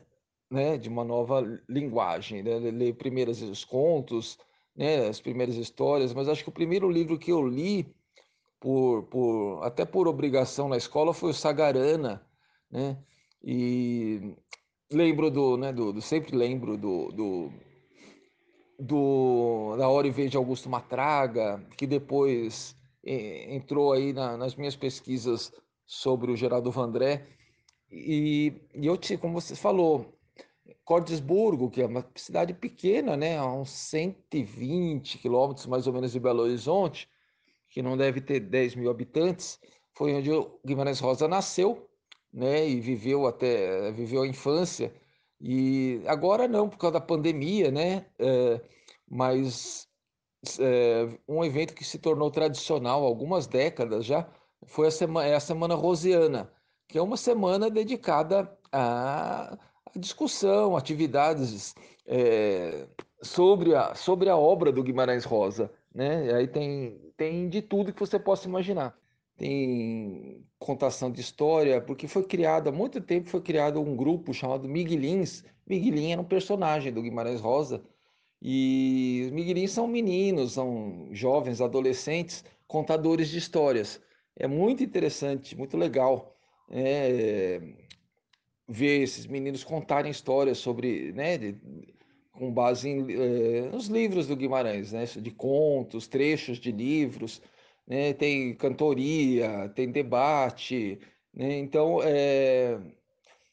né 0.50 0.78
de 0.78 0.88
uma 0.88 1.04
nova 1.04 1.42
linguagem, 1.68 2.42
né? 2.42 2.58
Ler 2.58 2.94
primeiros 2.94 3.42
os 3.42 3.66
contos, 3.66 4.38
né, 4.74 5.10
as 5.10 5.20
primeiras 5.20 5.56
histórias, 5.56 6.14
mas 6.14 6.30
acho 6.30 6.44
que 6.44 6.50
o 6.50 6.54
primeiro 6.54 6.90
livro 6.90 7.20
que 7.20 7.30
eu 7.30 7.46
li 7.46 7.94
por, 8.58 9.04
por 9.04 9.62
até 9.64 9.84
por 9.84 10.08
obrigação 10.08 10.70
na 10.70 10.78
escola 10.78 11.14
foi 11.14 11.32
o 11.32 11.34
Sagarana, 11.34 12.26
né? 12.72 12.98
E 13.44 14.34
lembro 14.90 15.30
do, 15.30 15.58
né, 15.58 15.74
do, 15.74 15.92
do 15.92 16.02
sempre 16.02 16.38
lembro 16.38 16.78
do, 16.78 17.12
do, 17.12 17.52
do 18.80 19.76
da 19.78 19.90
Hora 19.90 20.08
e 20.08 20.12
Vez 20.12 20.34
Augusto 20.34 20.70
Matraga, 20.70 21.62
que 21.78 21.86
depois 21.86 22.78
entrou 23.04 23.92
aí 23.92 24.14
na, 24.14 24.38
nas 24.38 24.56
minhas 24.56 24.78
pesquisas 24.78 25.52
sobre 25.86 26.32
o 26.32 26.38
Geraldo 26.38 26.72
Vandré. 26.72 27.39
E, 27.92 28.54
e 28.74 28.86
eu, 28.86 29.00
como 29.20 29.40
você 29.40 29.56
falou, 29.56 30.14
Cordesburgo, 30.86 31.70
que 31.70 31.82
é 31.82 31.86
uma 31.86 32.06
cidade 32.16 32.54
pequena, 32.54 33.18
né, 33.18 33.38
a 33.38 33.46
uns 33.46 33.70
120 33.70 35.18
quilômetros 35.18 35.66
mais 35.66 35.88
ou 35.88 35.94
menos 35.94 36.12
de 36.12 36.20
Belo 36.20 36.44
Horizonte, 36.44 37.10
que 37.70 37.82
não 37.82 37.98
deve 37.98 38.22
ter 38.22 38.40
10 38.40 38.76
mil 38.76 38.90
habitantes, 38.90 39.60
foi 39.94 40.14
onde 40.14 40.32
o 40.32 40.60
Guimarães 40.66 41.00
Rosa 41.00 41.28
nasceu, 41.28 41.90
né, 42.34 42.68
e 42.68 42.80
viveu 42.80 43.28
até 43.28 43.92
viveu 43.92 44.22
a 44.24 44.28
infância. 44.28 44.94
E 45.42 46.02
agora 46.08 46.48
não, 46.48 46.70
por 46.70 46.78
causa 46.78 46.96
da 47.00 47.02
pandemia, 47.06 47.72
né, 47.72 48.06
é, 48.20 48.62
mas 49.08 49.88
é, 50.60 51.08
um 51.28 51.44
evento 51.44 51.74
que 51.74 51.84
se 51.84 52.00
tornou 52.00 52.32
tradicional 52.32 53.04
há 53.04 53.08
algumas 53.08 53.48
décadas 53.48 54.06
já 54.06 54.30
foi 54.66 54.88
a 54.88 54.92
semana, 54.92 55.28
é 55.28 55.36
a 55.36 55.40
Semana 55.40 55.76
Rosiana, 55.76 56.52
que 56.90 56.98
é 56.98 57.02
uma 57.02 57.16
semana 57.16 57.70
dedicada 57.70 58.52
à, 58.72 59.58
discussão, 59.96 60.76
atividades 60.76 61.76
é, 62.06 62.88
sobre, 63.22 63.76
a, 63.76 63.94
sobre 63.94 64.28
a 64.28 64.36
obra 64.36 64.72
do 64.72 64.84
Guimarães 64.84 65.24
Rosa. 65.24 65.72
Né? 65.94 66.26
E 66.26 66.34
aí 66.34 66.48
tem, 66.48 67.00
tem 67.16 67.48
de 67.48 67.62
tudo 67.62 67.94
que 67.94 68.00
você 68.00 68.20
possa 68.20 68.48
imaginar. 68.48 68.98
Tem 69.38 70.44
contação 70.58 71.12
de 71.12 71.22
história, 71.22 71.80
porque 71.80 72.08
foi 72.08 72.24
criado, 72.24 72.70
há 72.70 72.72
muito 72.72 73.00
tempo 73.00 73.30
foi 73.30 73.42
criado 73.42 73.80
um 73.80 73.96
grupo 73.96 74.34
chamado 74.34 74.68
Miguelins. 74.68 75.44
Miguelin 75.68 76.14
era 76.14 76.22
um 76.22 76.26
personagem 76.26 76.92
do 76.92 77.04
Guimarães 77.04 77.40
Rosa, 77.40 77.84
e 78.42 79.24
os 79.26 79.32
miguelins 79.32 79.72
são 79.72 79.86
meninos, 79.88 80.54
são 80.54 81.10
jovens, 81.12 81.62
adolescentes, 81.62 82.44
contadores 82.68 83.30
de 83.30 83.38
histórias. 83.38 84.02
É 84.36 84.48
muito 84.48 84.84
interessante, 84.84 85.56
muito 85.58 85.78
legal 85.78 86.39
é, 86.70 87.62
ver 88.68 89.02
esses 89.02 89.26
meninos 89.26 89.64
contarem 89.64 90.12
histórias 90.12 90.58
sobre, 90.58 91.12
né, 91.14 91.38
de, 91.38 91.56
com 92.32 92.52
base 92.54 92.90
em, 92.90 93.06
é, 93.12 93.70
nos 93.70 93.88
livros 93.88 94.28
do 94.28 94.36
Guimarães, 94.36 94.92
né, 94.92 95.06
de 95.06 95.32
contos, 95.32 96.08
trechos 96.08 96.60
de 96.60 96.72
livros, 96.72 97.42
né, 97.88 98.14
tem 98.14 98.56
cantoria, 98.56 99.70
tem 99.76 99.92
debate, 99.92 101.00
né, 101.34 101.58
então 101.58 102.00
é, 102.04 102.80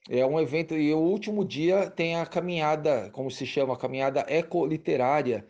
é 0.08 0.24
um 0.24 0.38
evento, 0.40 0.76
e 0.76 0.92
o 0.92 0.98
último 0.98 1.44
dia 1.44 1.90
tem 1.90 2.16
a 2.16 2.26
caminhada, 2.26 3.10
como 3.10 3.30
se 3.30 3.46
chama, 3.46 3.74
a 3.74 3.78
caminhada 3.78 4.24
ecoliterária, 4.28 5.46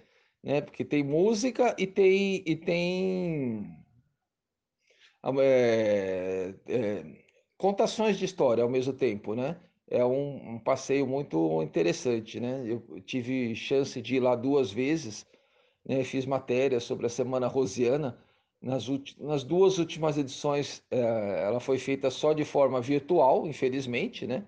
né? 0.47 0.61
Porque 0.61 0.85
tem 0.85 1.03
música 1.03 1.75
e 1.77 1.87
tem, 1.87 2.43
e 2.47 2.57
tem 2.57 3.77
é, 5.41 6.55
é, 6.69 7.26
contações 7.57 8.19
de 8.19 8.25
história 8.25 8.63
ao 8.63 8.71
mesmo 8.71 8.93
tempo, 8.93 9.35
né? 9.35 9.57
É 9.89 10.05
um, 10.05 10.55
um, 10.55 10.59
passeio 10.59 11.07
muito 11.07 11.63
interessante, 11.63 12.41
né? 12.41 12.63
Eu 12.67 12.83
tive 13.01 13.55
chance 13.55 14.01
de 14.03 14.17
ir 14.17 14.21
lá 14.21 14.35
duas 14.35 14.73
vezes, 14.73 15.27
né? 15.85 16.03
Fiz 16.05 16.27
matéria 16.27 16.81
sobre 16.81 17.07
a 17.07 17.09
Semana 17.09 17.47
Rosiana. 17.47 18.19
Nas, 18.61 18.87
nas 19.19 19.45
duas 19.45 19.79
últimas 19.79 20.19
edições, 20.19 20.83
é, 20.91 21.45
ela 21.47 21.61
foi 21.61 21.79
feita 21.79 22.11
só 22.11 22.33
de 22.33 22.45
forma 22.45 22.81
virtual, 22.81 23.47
infelizmente, 23.47 24.27
né? 24.27 24.45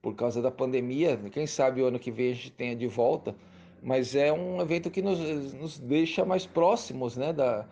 Por 0.00 0.14
causa 0.14 0.40
da 0.40 0.50
pandemia. 0.50 1.16
Quem 1.30 1.46
sabe 1.46 1.82
o 1.82 1.86
ano 1.86 1.98
que 1.98 2.10
vem 2.10 2.30
a 2.30 2.34
gente 2.34 2.52
tenha 2.52 2.74
de 2.74 2.86
volta. 2.86 3.36
Mas 3.82 4.14
é 4.14 4.32
um 4.32 4.60
evento 4.60 4.90
que 4.90 5.02
nos, 5.02 5.18
nos 5.54 5.78
deixa 5.78 6.24
mais 6.24 6.46
próximos, 6.46 7.16
né? 7.16 7.32
Da, 7.32 7.66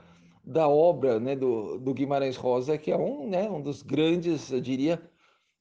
da 0.48 0.66
obra 0.66 1.20
né, 1.20 1.36
do, 1.36 1.78
do 1.78 1.92
Guimarães 1.92 2.36
Rosa, 2.36 2.78
que 2.78 2.90
é 2.90 2.96
um, 2.96 3.28
né, 3.28 3.50
um 3.50 3.60
dos 3.60 3.82
grandes, 3.82 4.50
eu 4.50 4.62
diria, 4.62 5.00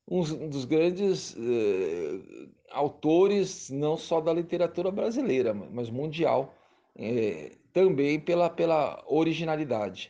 um 0.09 0.47
dos 0.47 0.63
grandes 0.63 1.35
eh, 1.37 2.47
autores, 2.71 3.69
não 3.69 3.97
só 3.97 4.21
da 4.21 4.31
literatura 4.31 4.89
brasileira, 4.89 5.53
mas 5.53 5.89
mundial, 5.89 6.55
eh, 6.95 7.57
também 7.73 8.17
pela, 8.17 8.49
pela 8.49 9.03
originalidade. 9.05 10.09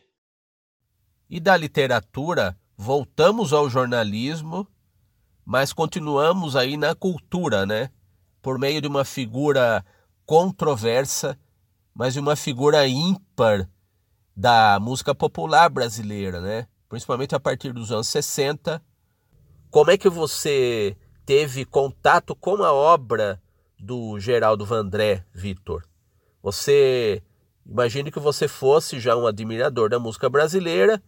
E 1.28 1.40
da 1.40 1.56
literatura, 1.56 2.56
voltamos 2.76 3.52
ao 3.52 3.68
jornalismo, 3.68 4.64
mas 5.44 5.72
continuamos 5.72 6.54
aí 6.54 6.76
na 6.76 6.94
cultura, 6.94 7.66
né? 7.66 7.90
Por 8.40 8.60
meio 8.60 8.80
de 8.80 8.86
uma 8.86 9.04
figura 9.04 9.84
controversa, 10.24 11.36
mas 11.92 12.14
de 12.14 12.20
uma 12.20 12.36
figura 12.36 12.86
ímpar 12.86 13.68
da 14.38 14.78
música 14.80 15.12
popular 15.12 15.68
brasileira, 15.68 16.40
né? 16.40 16.68
Principalmente 16.88 17.34
a 17.34 17.40
partir 17.40 17.72
dos 17.72 17.90
anos 17.90 18.06
60. 18.06 18.80
Como 19.68 19.90
é 19.90 19.98
que 19.98 20.08
você 20.08 20.96
teve 21.26 21.64
contato 21.64 22.36
com 22.36 22.62
a 22.62 22.72
obra 22.72 23.42
do 23.76 24.16
Geraldo 24.20 24.64
Vandré, 24.64 25.24
Vitor? 25.34 25.82
Você 26.40 27.20
imagine 27.66 28.12
que 28.12 28.20
você 28.20 28.46
fosse 28.46 29.00
já 29.00 29.16
um 29.16 29.26
admirador 29.26 29.90
da 29.90 29.98
música 29.98 30.30
brasileira 30.30 31.02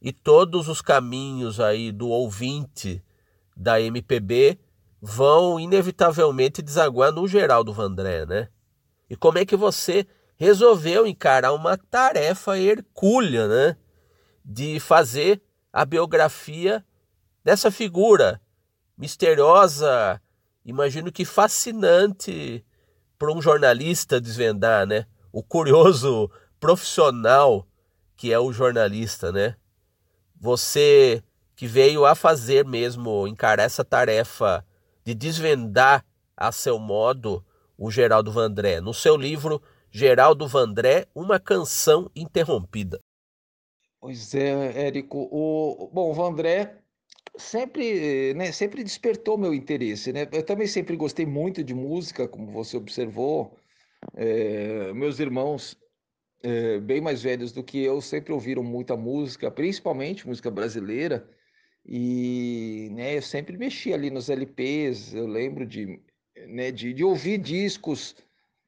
e 0.00 0.12
todos 0.12 0.68
os 0.68 0.80
caminhos 0.80 1.58
aí 1.58 1.90
do 1.90 2.06
ouvinte 2.08 3.02
da 3.56 3.80
MPB 3.80 4.60
vão 5.02 5.58
inevitavelmente 5.58 6.62
desaguar 6.62 7.10
no 7.10 7.26
Geraldo 7.26 7.72
Vandré, 7.72 8.24
né? 8.26 8.48
E 9.10 9.16
como 9.16 9.38
é 9.38 9.44
que 9.44 9.56
você 9.56 10.06
resolveu 10.36 11.06
encarar 11.06 11.52
uma 11.52 11.76
tarefa 11.76 12.58
hercúlea, 12.58 13.48
né? 13.48 13.76
De 14.44 14.78
fazer 14.78 15.42
a 15.72 15.84
biografia 15.84 16.84
dessa 17.42 17.70
figura 17.70 18.40
misteriosa, 18.96 20.20
imagino 20.64 21.10
que 21.10 21.24
fascinante 21.24 22.64
para 23.18 23.32
um 23.32 23.42
jornalista 23.42 24.20
desvendar, 24.20 24.86
né? 24.86 25.06
O 25.32 25.42
curioso 25.42 26.30
profissional 26.60 27.66
que 28.16 28.32
é 28.32 28.38
o 28.38 28.52
jornalista, 28.52 29.30
né? 29.30 29.56
Você 30.40 31.22
que 31.54 31.66
veio 31.66 32.04
a 32.04 32.14
fazer 32.14 32.64
mesmo 32.64 33.26
encarar 33.26 33.62
essa 33.62 33.84
tarefa 33.84 34.64
de 35.04 35.14
desvendar 35.14 36.04
a 36.36 36.50
seu 36.52 36.78
modo 36.78 37.44
o 37.78 37.90
Geraldo 37.90 38.32
Vandré. 38.32 38.80
No 38.80 38.92
seu 38.92 39.16
livro 39.16 39.62
Geraldo 39.96 40.46
Vandré, 40.46 41.06
uma 41.14 41.40
canção 41.40 42.10
interrompida. 42.14 43.00
Pois 43.98 44.34
é, 44.34 44.88
Érico. 44.88 45.26
O, 45.32 45.88
bom, 45.90 46.10
o 46.10 46.12
Vandré 46.12 46.82
sempre, 47.38 48.34
né, 48.34 48.52
sempre 48.52 48.84
despertou 48.84 49.38
meu 49.38 49.54
interesse. 49.54 50.12
Né? 50.12 50.28
Eu 50.30 50.44
também 50.44 50.66
sempre 50.66 50.96
gostei 50.96 51.24
muito 51.24 51.64
de 51.64 51.72
música, 51.72 52.28
como 52.28 52.52
você 52.52 52.76
observou. 52.76 53.56
É, 54.14 54.92
meus 54.92 55.18
irmãos, 55.18 55.74
é, 56.42 56.78
bem 56.78 57.00
mais 57.00 57.22
velhos 57.22 57.50
do 57.50 57.64
que 57.64 57.82
eu, 57.82 58.02
sempre 58.02 58.34
ouviram 58.34 58.62
muita 58.62 58.98
música, 58.98 59.50
principalmente 59.50 60.26
música 60.26 60.50
brasileira. 60.50 61.26
E 61.86 62.90
né, 62.92 63.16
eu 63.16 63.22
sempre 63.22 63.56
mexi 63.56 63.94
ali 63.94 64.10
nos 64.10 64.28
LPs. 64.28 65.14
Eu 65.14 65.26
lembro 65.26 65.64
de, 65.64 65.98
né, 66.48 66.70
de, 66.70 66.92
de 66.92 67.02
ouvir 67.02 67.38
discos 67.38 68.14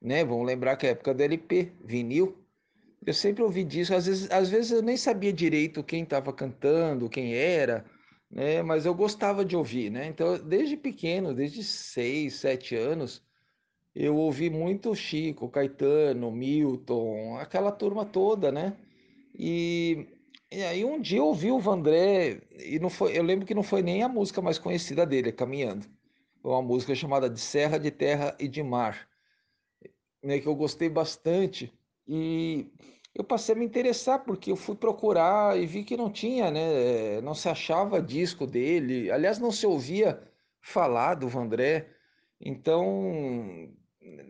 né? 0.01 0.23
Vamos 0.23 0.45
lembrar 0.45 0.75
que 0.77 0.85
é 0.85 0.89
a 0.89 0.91
época 0.93 1.13
do 1.13 1.23
LP, 1.23 1.71
vinil. 1.83 2.37
Eu 3.05 3.13
sempre 3.13 3.43
ouvi 3.43 3.63
disso, 3.63 3.93
às 3.95 4.05
vezes, 4.05 4.31
às 4.31 4.49
vezes 4.49 4.71
eu 4.71 4.81
nem 4.81 4.97
sabia 4.97 5.31
direito 5.33 5.83
quem 5.83 6.03
estava 6.03 6.33
cantando, 6.33 7.09
quem 7.09 7.33
era, 7.33 7.85
né? 8.29 8.61
Mas 8.63 8.85
eu 8.85 8.93
gostava 8.93 9.45
de 9.45 9.55
ouvir, 9.55 9.89
né? 9.89 10.07
Então, 10.07 10.37
desde 10.37 10.77
pequeno, 10.77 11.33
desde 11.33 11.63
seis, 11.63 12.35
sete 12.35 12.75
anos, 12.75 13.23
eu 13.95 14.15
ouvi 14.15 14.49
muito 14.49 14.95
Chico, 14.95 15.49
Caetano, 15.49 16.31
Milton, 16.31 17.37
aquela 17.37 17.71
turma 17.71 18.05
toda, 18.05 18.51
né? 18.51 18.77
E, 19.35 20.07
e 20.51 20.63
aí 20.63 20.85
um 20.85 21.01
dia 21.01 21.19
eu 21.19 21.25
ouvi 21.27 21.51
o 21.51 21.59
Vandré, 21.59 22.41
e 22.59 22.79
não 22.79 22.89
foi, 22.89 23.17
eu 23.17 23.23
lembro 23.23 23.45
que 23.45 23.55
não 23.55 23.63
foi 23.63 23.81
nem 23.81 24.03
a 24.03 24.09
música 24.09 24.41
mais 24.41 24.59
conhecida 24.59 25.05
dele, 25.05 25.31
Caminhando. 25.31 25.87
uma 26.43 26.61
música 26.61 26.95
chamada 26.95 27.29
De 27.29 27.39
Serra, 27.39 27.77
de 27.79 27.91
Terra 27.91 28.35
e 28.39 28.47
de 28.47 28.63
Mar, 28.63 29.08
né, 30.23 30.39
que 30.39 30.47
eu 30.47 30.55
gostei 30.55 30.89
bastante 30.89 31.71
e 32.07 32.71
eu 33.15 33.23
passei 33.23 33.55
a 33.55 33.57
me 33.57 33.65
interessar 33.65 34.23
porque 34.23 34.51
eu 34.51 34.55
fui 34.55 34.75
procurar 34.75 35.57
e 35.57 35.65
vi 35.65 35.83
que 35.83 35.97
não 35.97 36.11
tinha, 36.11 36.51
né, 36.51 37.21
não 37.21 37.33
se 37.33 37.49
achava 37.49 38.01
disco 38.01 38.45
dele, 38.45 39.11
aliás, 39.11 39.39
não 39.39 39.51
se 39.51 39.65
ouvia 39.65 40.21
falar 40.61 41.15
do 41.15 41.27
Vandré, 41.27 41.89
então 42.39 43.69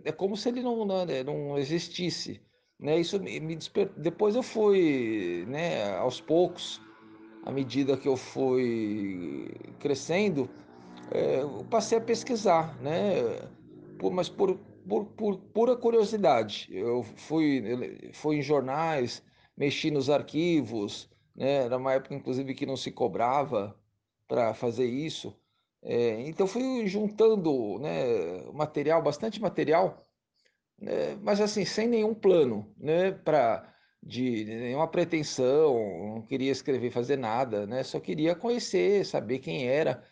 é 0.03 0.11
como 0.11 0.35
se 0.35 0.49
ele 0.49 0.61
não, 0.61 0.85
não, 0.85 1.05
né, 1.05 1.23
não 1.23 1.57
existisse, 1.57 2.41
né? 2.79 2.99
Isso 2.99 3.19
me 3.19 3.55
desper... 3.55 3.89
Depois 3.97 4.35
eu 4.35 4.43
fui, 4.43 5.45
né, 5.47 5.95
aos 5.97 6.21
poucos, 6.21 6.81
à 7.43 7.51
medida 7.51 7.97
que 7.97 8.07
eu 8.07 8.15
fui 8.15 9.51
crescendo, 9.79 10.49
é, 11.11 11.41
eu 11.41 11.65
passei 11.69 11.97
a 11.97 12.01
pesquisar, 12.01 12.79
né? 12.81 13.49
Por, 13.97 14.11
mas 14.11 14.29
por, 14.29 14.57
por, 14.89 15.05
por, 15.05 15.37
pura 15.37 15.77
curiosidade. 15.77 16.67
Eu 16.71 17.03
fui, 17.03 18.11
fui 18.13 18.37
em 18.37 18.41
jornais, 18.41 19.23
mexi 19.55 19.91
nos 19.91 20.09
arquivos, 20.09 21.09
né? 21.35 21.65
Era 21.65 21.77
uma 21.77 21.93
época, 21.93 22.15
inclusive, 22.15 22.53
que 22.55 22.65
não 22.65 22.75
se 22.75 22.91
cobrava 22.91 23.79
para 24.27 24.53
fazer 24.53 24.85
isso. 24.85 25.35
É, 25.81 26.21
então 26.27 26.45
fui 26.47 26.87
juntando 26.87 27.79
né, 27.79 28.43
material, 28.53 29.01
bastante 29.01 29.41
material, 29.41 29.97
né, 30.77 31.15
mas 31.21 31.39
assim, 31.39 31.65
sem 31.65 31.87
nenhum 31.87 32.13
plano, 32.13 32.73
né, 32.77 33.11
para 33.11 33.73
de 34.03 34.45
nenhuma 34.45 34.87
pretensão, 34.89 35.75
não 36.15 36.21
queria 36.21 36.51
escrever, 36.51 36.91
fazer 36.91 37.17
nada, 37.17 37.65
né, 37.67 37.83
só 37.83 37.99
queria 37.99 38.35
conhecer, 38.35 39.05
saber 39.05 39.39
quem 39.39 39.67
era. 39.67 40.03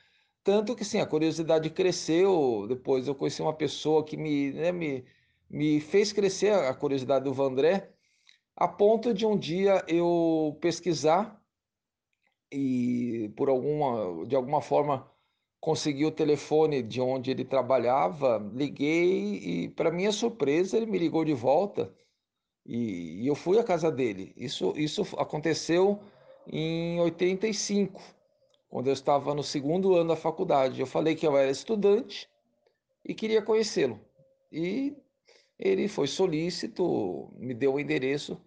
Tanto 0.47 0.77
que 0.77 0.85
sim, 0.85 1.01
a 1.01 1.05
curiosidade 1.05 1.69
cresceu. 1.69 2.65
Depois 2.69 3.05
eu 3.05 3.13
conheci 3.13 3.41
uma 3.41 3.53
pessoa 3.53 4.05
que 4.05 4.15
me, 4.15 4.53
né, 4.53 4.71
me, 4.71 5.03
me 5.49 5.81
fez 5.81 6.13
crescer 6.13 6.53
a 6.53 6.73
curiosidade 6.73 7.25
do 7.25 7.33
Vandré, 7.33 7.91
a 8.55 8.65
ponto 8.65 9.13
de 9.13 9.25
um 9.25 9.37
dia 9.37 9.83
eu 9.89 10.57
pesquisar 10.61 11.43
e 12.49 13.29
por 13.35 13.49
alguma, 13.49 14.25
de 14.25 14.37
alguma 14.37 14.61
forma 14.61 15.11
consegui 15.59 16.05
o 16.05 16.11
telefone 16.11 16.81
de 16.81 17.01
onde 17.01 17.29
ele 17.29 17.43
trabalhava, 17.43 18.37
liguei 18.53 19.65
e, 19.65 19.69
para 19.69 19.91
minha 19.91 20.13
surpresa, 20.13 20.77
ele 20.77 20.85
me 20.85 20.97
ligou 20.97 21.25
de 21.25 21.33
volta 21.33 21.93
e, 22.65 23.23
e 23.23 23.27
eu 23.27 23.35
fui 23.35 23.59
à 23.59 23.65
casa 23.65 23.91
dele. 23.91 24.33
Isso, 24.37 24.73
isso 24.77 25.01
aconteceu 25.17 25.99
em 26.49 27.01
85, 27.01 28.01
quando 28.69 28.87
eu 28.87 28.93
estava 28.93 29.33
no 29.33 29.43
segundo 29.43 29.95
ano 29.95 30.09
da 30.09 30.15
faculdade. 30.15 30.79
Eu 30.79 30.87
falei 30.87 31.15
que 31.15 31.25
eu 31.25 31.37
era 31.37 31.49
estudante 31.49 32.29
e 33.03 33.13
queria 33.13 33.41
conhecê-lo. 33.41 33.99
E 34.51 34.95
ele 35.57 35.87
foi 35.87 36.07
solícito, 36.07 37.29
me 37.37 37.53
deu 37.53 37.75
o 37.75 37.79
endereço 37.79 38.39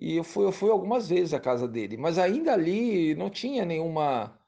e 0.00 0.16
eu 0.16 0.24
fui, 0.24 0.44
eu 0.44 0.52
fui 0.52 0.70
algumas 0.70 1.08
vezes 1.08 1.34
à 1.34 1.40
casa 1.40 1.68
dele, 1.68 1.96
mas 1.96 2.18
ainda 2.18 2.52
ali 2.52 3.14
não 3.14 3.30
tinha 3.30 3.64
nenhuma 3.64 4.38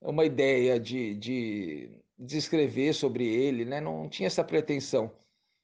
uma 0.00 0.24
ideia 0.24 0.80
de, 0.80 1.14
de, 1.14 1.90
de 2.18 2.38
escrever 2.38 2.94
sobre 2.94 3.26
ele, 3.26 3.64
né? 3.64 3.80
Não 3.80 4.08
tinha 4.08 4.26
essa 4.26 4.42
pretensão. 4.42 5.12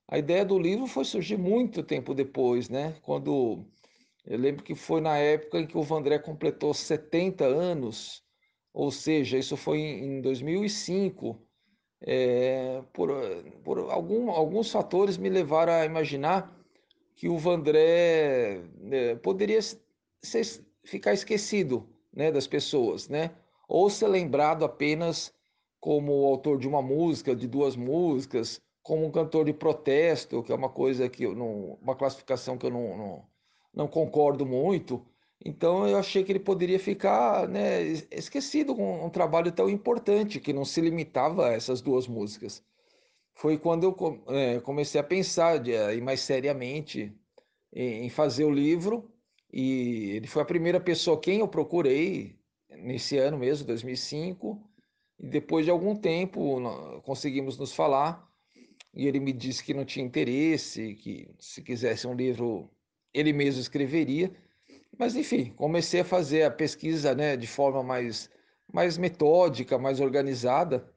A 0.09 0.19
ideia 0.19 0.45
do 0.45 0.59
livro 0.59 0.87
foi 0.87 1.05
surgir 1.05 1.37
muito 1.37 1.83
tempo 1.83 2.15
depois, 2.15 2.69
né? 2.69 2.97
Quando 3.03 3.67
eu 4.25 4.39
lembro 4.39 4.63
que 4.63 4.75
foi 4.75 5.01
na 5.01 5.17
época 5.19 5.59
em 5.61 5.67
que 5.67 5.77
o 5.79 5.83
Vandré 5.83 6.19
completou 6.19 6.75
70 6.75 7.45
anos, 7.45 8.23
ou 8.77 8.91
seja, 8.91 9.39
isso 9.39 9.57
foi 9.57 9.79
em 9.81 10.21
2005. 10.21 11.41
É, 11.99 12.83
por 12.93 13.09
por 13.65 13.79
algum, 13.91 14.31
alguns 14.31 14.71
fatores 14.71 15.17
me 15.17 15.31
levaram 15.31 15.73
a 15.73 15.87
imaginar 15.87 16.55
que 17.15 17.27
o 17.27 17.39
Vandré 17.39 18.61
é, 18.93 19.15
poderia 19.23 19.61
ser, 20.23 20.63
ficar 20.85 21.15
esquecido 21.15 21.89
né, 22.13 22.31
das 22.31 22.47
pessoas, 22.47 23.09
né? 23.09 23.31
ou 23.67 23.89
ser 23.89 24.09
lembrado 24.09 24.63
apenas 24.63 25.33
como 25.81 26.27
autor 26.27 26.59
de 26.59 26.69
uma 26.69 26.83
música, 26.83 27.35
de 27.35 27.49
duas 27.49 27.77
músicas, 27.77 28.61
como 28.83 29.07
um 29.07 29.11
cantor 29.11 29.47
de 29.47 29.55
protesto, 29.55 30.43
que 30.43 30.53
é 30.53 30.55
uma 30.55 30.69
coisa 30.69 31.09
que 31.09 31.25
eu 31.25 31.35
não, 31.35 31.79
uma 31.81 31.97
classificação 31.97 32.59
que 32.59 32.67
eu 32.67 32.71
não, 32.71 32.97
não, 32.99 33.27
não 33.73 33.89
concordo 33.89 34.45
muito. 34.45 35.03
Então 35.45 35.87
eu 35.87 35.99
achei 35.99 36.25
que 36.25 36.33
ele 36.33 36.41
poderia 36.41 36.79
ficar 36.79 37.49
né, 37.49 37.83
esquecido 38.11 38.75
com 38.75 39.05
um 39.05 39.11
trabalho 39.11 39.53
tão 39.53 39.69
importante 39.69 40.41
que 40.41 40.53
não 40.53 40.65
se 40.65 40.81
limitava 40.81 41.49
a 41.49 41.53
essas 41.53 41.81
duas 41.81 42.07
músicas. 42.09 42.65
Foi 43.35 43.59
quando 43.59 43.85
eu 43.85 44.25
é, 44.29 44.61
comecei 44.61 45.01
a 45.01 45.05
pensar 45.05 45.59
de, 45.59 45.77
aí 45.77 46.01
mais 46.01 46.21
seriamente 46.21 47.15
em, 47.73 48.07
em 48.07 48.09
fazer 48.09 48.45
o 48.45 48.51
livro 48.51 49.13
e 49.53 50.11
ele 50.17 50.27
foi 50.27 50.43
a 50.43 50.47
primeira 50.47 50.81
pessoa 50.81 51.21
quem 51.21 51.41
eu 51.41 51.49
procurei 51.49 52.39
nesse 52.71 53.17
ano 53.19 53.39
mesmo, 53.39 53.67
2005, 53.67 54.61
e 55.19 55.27
depois 55.29 55.65
de 55.65 55.71
algum 55.71 55.95
tempo 55.95 56.61
conseguimos 57.03 57.59
nos 57.59 57.73
falar 57.73 58.27
e 58.95 59.07
ele 59.07 59.21
me 59.21 59.33
disse 59.33 59.63
que 59.63 59.75
não 59.75 59.85
tinha 59.85 60.05
interesse, 60.05 60.95
que 60.95 61.29
se 61.39 61.63
quisesse 61.63 62.07
um 62.07 62.15
livro 62.15 62.71
ele 63.13 63.33
mesmo 63.33 63.61
escreveria. 63.61 64.33
Mas 64.99 65.17
enfim, 65.17 65.53
comecei 65.57 66.01
a 66.01 66.05
fazer 66.05 66.45
a 66.45 66.51
pesquisa 66.51 67.15
né, 67.15 67.37
de 67.37 67.47
forma 67.47 67.83
mais, 67.83 68.31
mais 68.73 68.99
metódica, 68.99 69.79
mais 69.79 70.01
organizada 70.01 70.93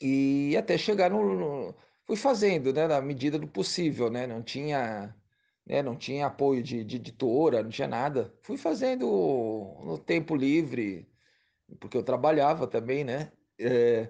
e 0.00 0.56
até 0.56 0.76
chegar 0.78 1.10
no, 1.10 1.34
no 1.34 1.74
fui 2.04 2.16
fazendo, 2.16 2.72
né, 2.72 2.86
na 2.86 3.00
medida 3.00 3.38
do 3.38 3.46
possível, 3.46 4.10
né? 4.10 4.26
Não 4.26 4.42
tinha 4.42 5.14
né? 5.66 5.82
Não 5.82 5.96
tinha 5.96 6.26
apoio 6.26 6.62
de, 6.62 6.84
de 6.84 6.96
editora, 6.96 7.62
não 7.62 7.70
tinha 7.70 7.88
nada. 7.88 8.32
Fui 8.42 8.56
fazendo 8.56 9.06
no 9.84 9.98
tempo 9.98 10.34
livre, 10.34 11.08
porque 11.80 11.96
eu 11.96 12.02
trabalhava 12.02 12.66
também, 12.66 13.04
né? 13.04 13.32
É, 13.58 14.08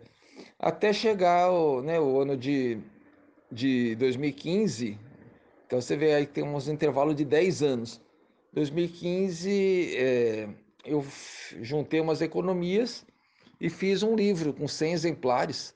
até 0.59 0.93
chegar 0.93 1.51
o, 1.53 1.83
né, 1.83 2.01
o 2.01 2.21
ano 2.21 2.37
de, 2.37 2.79
de 3.53 3.95
2015, 3.97 4.99
então 5.67 5.81
você 5.81 5.97
vê 5.97 6.15
aí 6.15 6.27
que 6.27 6.33
tem 6.35 6.45
uns 6.45 6.69
intervalos 6.69 7.15
de 7.15 7.25
10 7.25 7.63
anos. 7.63 8.01
2015, 8.55 9.97
é, 9.97 10.49
eu 10.85 11.05
juntei 11.61 12.01
umas 12.01 12.23
economias 12.23 13.05
e 13.61 13.69
fiz 13.69 14.03
um 14.03 14.15
livro 14.15 14.55
com 14.55 14.69
100 14.69 14.93
exemplares 14.93 15.75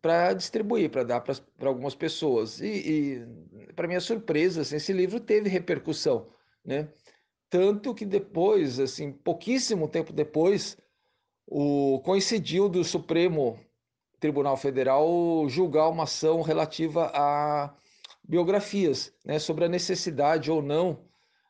para 0.00 0.32
distribuir, 0.32 0.90
para 0.90 1.04
dar 1.04 1.20
para 1.20 1.68
algumas 1.68 1.94
pessoas. 1.94 2.60
E, 2.60 2.66
e 2.66 3.72
para 3.74 3.86
minha 3.86 4.00
surpresa, 4.00 4.62
assim, 4.62 4.76
esse 4.76 4.92
livro 4.92 5.20
teve 5.20 5.50
repercussão, 5.50 6.28
né? 6.64 6.88
Tanto 7.50 7.94
que 7.94 8.06
depois, 8.06 8.80
assim, 8.80 9.12
pouquíssimo 9.12 9.86
tempo 9.86 10.12
depois, 10.12 10.78
o 11.46 12.00
coincidiu 12.00 12.68
do 12.68 12.84
Supremo 12.84 13.58
Tribunal 14.18 14.56
Federal 14.56 15.46
julgar 15.48 15.88
uma 15.88 16.04
ação 16.04 16.40
relativa 16.40 17.10
a 17.14 17.74
biografias, 18.22 19.12
né, 19.24 19.38
sobre 19.38 19.64
a 19.64 19.68
necessidade 19.68 20.50
ou 20.50 20.60
não 20.60 21.07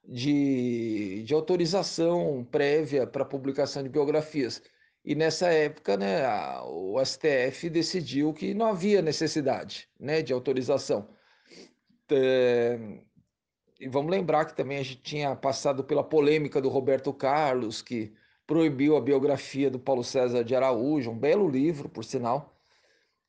de, 0.09 1.23
de 1.25 1.35
autorização 1.35 2.43
prévia 2.51 3.07
para 3.07 3.25
publicação 3.27 3.83
de 3.83 3.91
biografias. 3.91 4.63
E 5.05 5.15
nessa 5.15 5.49
época, 5.49 5.97
né, 5.99 6.25
a, 6.25 6.65
o 6.65 6.99
STF 7.05 7.69
decidiu 7.69 8.33
que 8.33 8.55
não 8.55 8.67
havia 8.67 9.03
necessidade 9.03 9.89
né, 10.01 10.23
de 10.23 10.33
autorização. 10.33 11.09
É, 12.11 12.79
e 13.79 13.89
vamos 13.89 14.11
lembrar 14.11 14.47
que 14.47 14.57
também 14.57 14.79
a 14.79 14.83
gente 14.83 15.03
tinha 15.03 15.37
passado 15.37 15.85
pela 15.85 16.03
polêmica 16.03 16.61
do 16.61 16.71
Roberto 16.71 17.13
Carlos, 17.13 17.83
que 17.83 18.15
proibiu 18.47 18.97
a 18.97 19.01
biografia 19.01 19.71
do 19.71 19.79
Paulo 19.79 20.03
César 20.03 20.43
de 20.43 20.55
Araújo, 20.55 21.11
um 21.11 21.19
belo 21.19 21.47
livro, 21.47 21.89
por 21.89 22.03
sinal. 22.03 22.59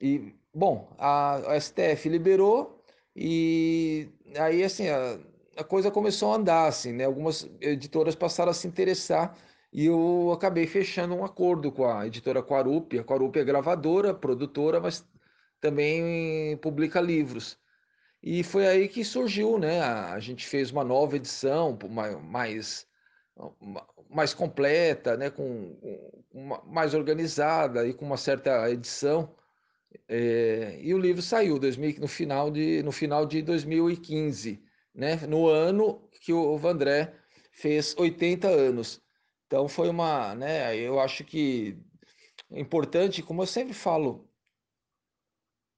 E, 0.02 0.34
bom, 0.54 0.96
a, 0.98 1.54
a 1.54 1.60
STF 1.60 2.08
liberou 2.08 2.82
e 3.16 4.10
aí, 4.38 4.64
assim, 4.64 4.88
a, 4.88 5.20
a 5.60 5.64
coisa 5.64 5.92
começou 5.92 6.32
a 6.32 6.38
andar, 6.38 6.68
assim, 6.68 6.94
né? 6.94 7.06
Algumas 7.06 7.50
editoras 7.60 8.16
passaram 8.16 8.52
a 8.52 8.54
se 8.54 8.68
interessar 8.68 9.38
e 9.74 9.86
eu 9.86 10.32
acabei 10.34 10.66
fechando 10.66 11.14
um 11.14 11.26
acordo 11.26 11.72
com 11.72 11.86
a 11.86 12.08
editora 12.08 12.42
Quarupi. 12.42 12.98
A 13.00 13.04
Quarupi 13.04 13.40
é 13.40 13.44
gravadora, 13.44 14.14
produtora, 14.14 14.80
mas 14.80 15.06
também 15.60 16.58
publica 16.58 17.02
livros. 17.02 17.58
E 18.24 18.44
foi 18.44 18.68
aí 18.68 18.88
que 18.88 19.04
surgiu, 19.04 19.60
né? 19.60 19.82
A 19.82 20.20
gente 20.20 20.48
fez 20.48 20.72
uma 20.72 20.84
nova 20.84 21.18
edição, 21.18 21.78
mais, 22.24 22.88
mais 24.10 24.34
completa, 24.34 25.18
né? 25.18 25.30
com, 25.30 25.76
com 26.30 26.62
mais 26.68 26.94
organizada 26.94 27.86
e 27.88 27.94
com 27.94 28.06
uma 28.06 28.18
certa 28.18 28.70
edição. 28.72 29.36
É, 30.08 30.80
e 30.82 30.94
o 30.94 30.98
livro 31.00 31.22
saiu 31.22 31.60
2000, 31.60 32.00
no, 32.00 32.08
final 32.08 32.52
de, 32.52 32.84
no 32.84 32.92
final 32.92 33.26
de 33.26 33.42
2015, 33.42 34.62
né? 34.94 35.16
no 35.28 35.48
ano 35.48 36.10
que 36.22 36.34
o 36.34 36.58
Vandré 36.58 37.14
fez 37.52 37.96
80 37.98 38.48
anos. 38.48 39.02
Então 39.48 39.68
foi 39.68 39.90
uma, 39.90 40.36
né, 40.36 40.76
eu 40.78 41.00
acho 41.00 41.24
que 41.24 41.78
importante, 42.52 43.24
como 43.24 43.42
eu 43.42 43.48
sempre 43.48 43.74
falo, 43.74 44.30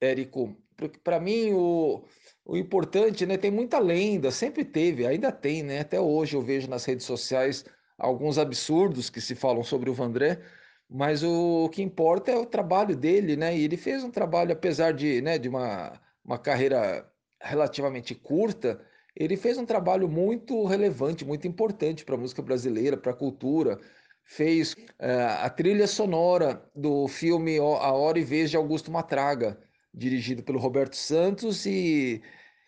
Érico. 0.01 0.57
Para 1.03 1.19
mim, 1.19 1.53
o, 1.53 2.03
o 2.43 2.57
importante, 2.57 3.25
né? 3.25 3.37
Tem 3.37 3.51
muita 3.51 3.77
lenda, 3.77 4.31
sempre 4.31 4.65
teve, 4.65 5.05
ainda 5.05 5.31
tem, 5.31 5.61
né? 5.61 5.81
Até 5.81 5.99
hoje 5.99 6.35
eu 6.35 6.41
vejo 6.41 6.67
nas 6.67 6.85
redes 6.85 7.05
sociais 7.05 7.63
alguns 7.97 8.39
absurdos 8.39 9.09
que 9.09 9.21
se 9.21 9.35
falam 9.35 9.63
sobre 9.63 9.91
o 9.91 9.93
Vandré, 9.93 10.41
mas 10.89 11.21
o, 11.23 11.65
o 11.65 11.69
que 11.69 11.83
importa 11.83 12.31
é 12.31 12.35
o 12.35 12.45
trabalho 12.47 12.95
dele, 12.95 13.35
né? 13.35 13.55
E 13.55 13.63
ele 13.63 13.77
fez 13.77 14.03
um 14.03 14.09
trabalho, 14.09 14.53
apesar 14.53 14.91
de, 14.91 15.21
né, 15.21 15.37
de 15.37 15.47
uma, 15.47 15.93
uma 16.25 16.39
carreira 16.39 17.07
relativamente 17.39 18.15
curta, 18.15 18.83
ele 19.15 19.35
fez 19.35 19.57
um 19.57 19.65
trabalho 19.65 20.07
muito 20.07 20.65
relevante, 20.65 21.25
muito 21.25 21.47
importante 21.47 22.05
para 22.05 22.15
a 22.15 22.17
música 22.17 22.41
brasileira, 22.41 22.97
para 22.97 23.11
a 23.11 23.15
cultura. 23.15 23.79
Fez 24.23 24.73
uh, 24.73 25.41
a 25.41 25.49
trilha 25.49 25.87
sonora 25.87 26.63
do 26.75 27.07
filme 27.07 27.57
A 27.57 27.91
Hora 27.91 28.19
e 28.19 28.23
Vez 28.23 28.49
de 28.49 28.57
Augusto 28.57 28.91
Matraga, 28.91 29.59
dirigido 29.93 30.41
pelo 30.43 30.59
Roberto 30.59 30.95
Santos 30.95 31.65
e 31.65 32.21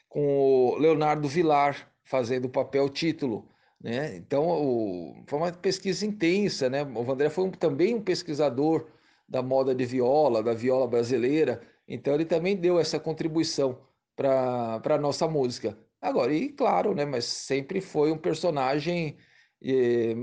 com 0.10 0.28
o 0.28 0.78
Leonardo 0.78 1.28
Vilar 1.28 1.92
fazendo 2.04 2.46
o 2.46 2.50
papel 2.50 2.90
título. 2.90 3.48
Né? 3.82 4.16
Então, 4.16 4.48
o, 4.48 5.24
foi 5.28 5.40
uma 5.40 5.52
pesquisa 5.52 6.06
intensa. 6.06 6.70
Né? 6.70 6.84
O 6.84 7.04
Vandré 7.04 7.30
foi 7.30 7.46
um, 7.46 7.52
também 7.52 7.96
um 7.96 8.02
pesquisador 8.02 8.88
da 9.28 9.42
moda 9.42 9.74
de 9.74 9.86
viola, 9.86 10.44
da 10.44 10.54
viola 10.54 10.88
brasileira. 10.88 11.62
Então, 11.88 12.14
ele 12.14 12.26
também 12.26 12.56
deu 12.56 12.80
essa 12.80 13.00
contribuição 13.00 13.80
para 14.16 14.82
a 14.84 14.98
nossa 14.98 15.28
música. 15.28 15.78
Agora, 16.04 16.34
e 16.34 16.50
claro, 16.50 16.94
né? 16.94 17.06
mas 17.06 17.24
sempre 17.24 17.80
foi 17.80 18.12
um 18.12 18.18
personagem, 18.18 19.16
eh, 19.64 20.14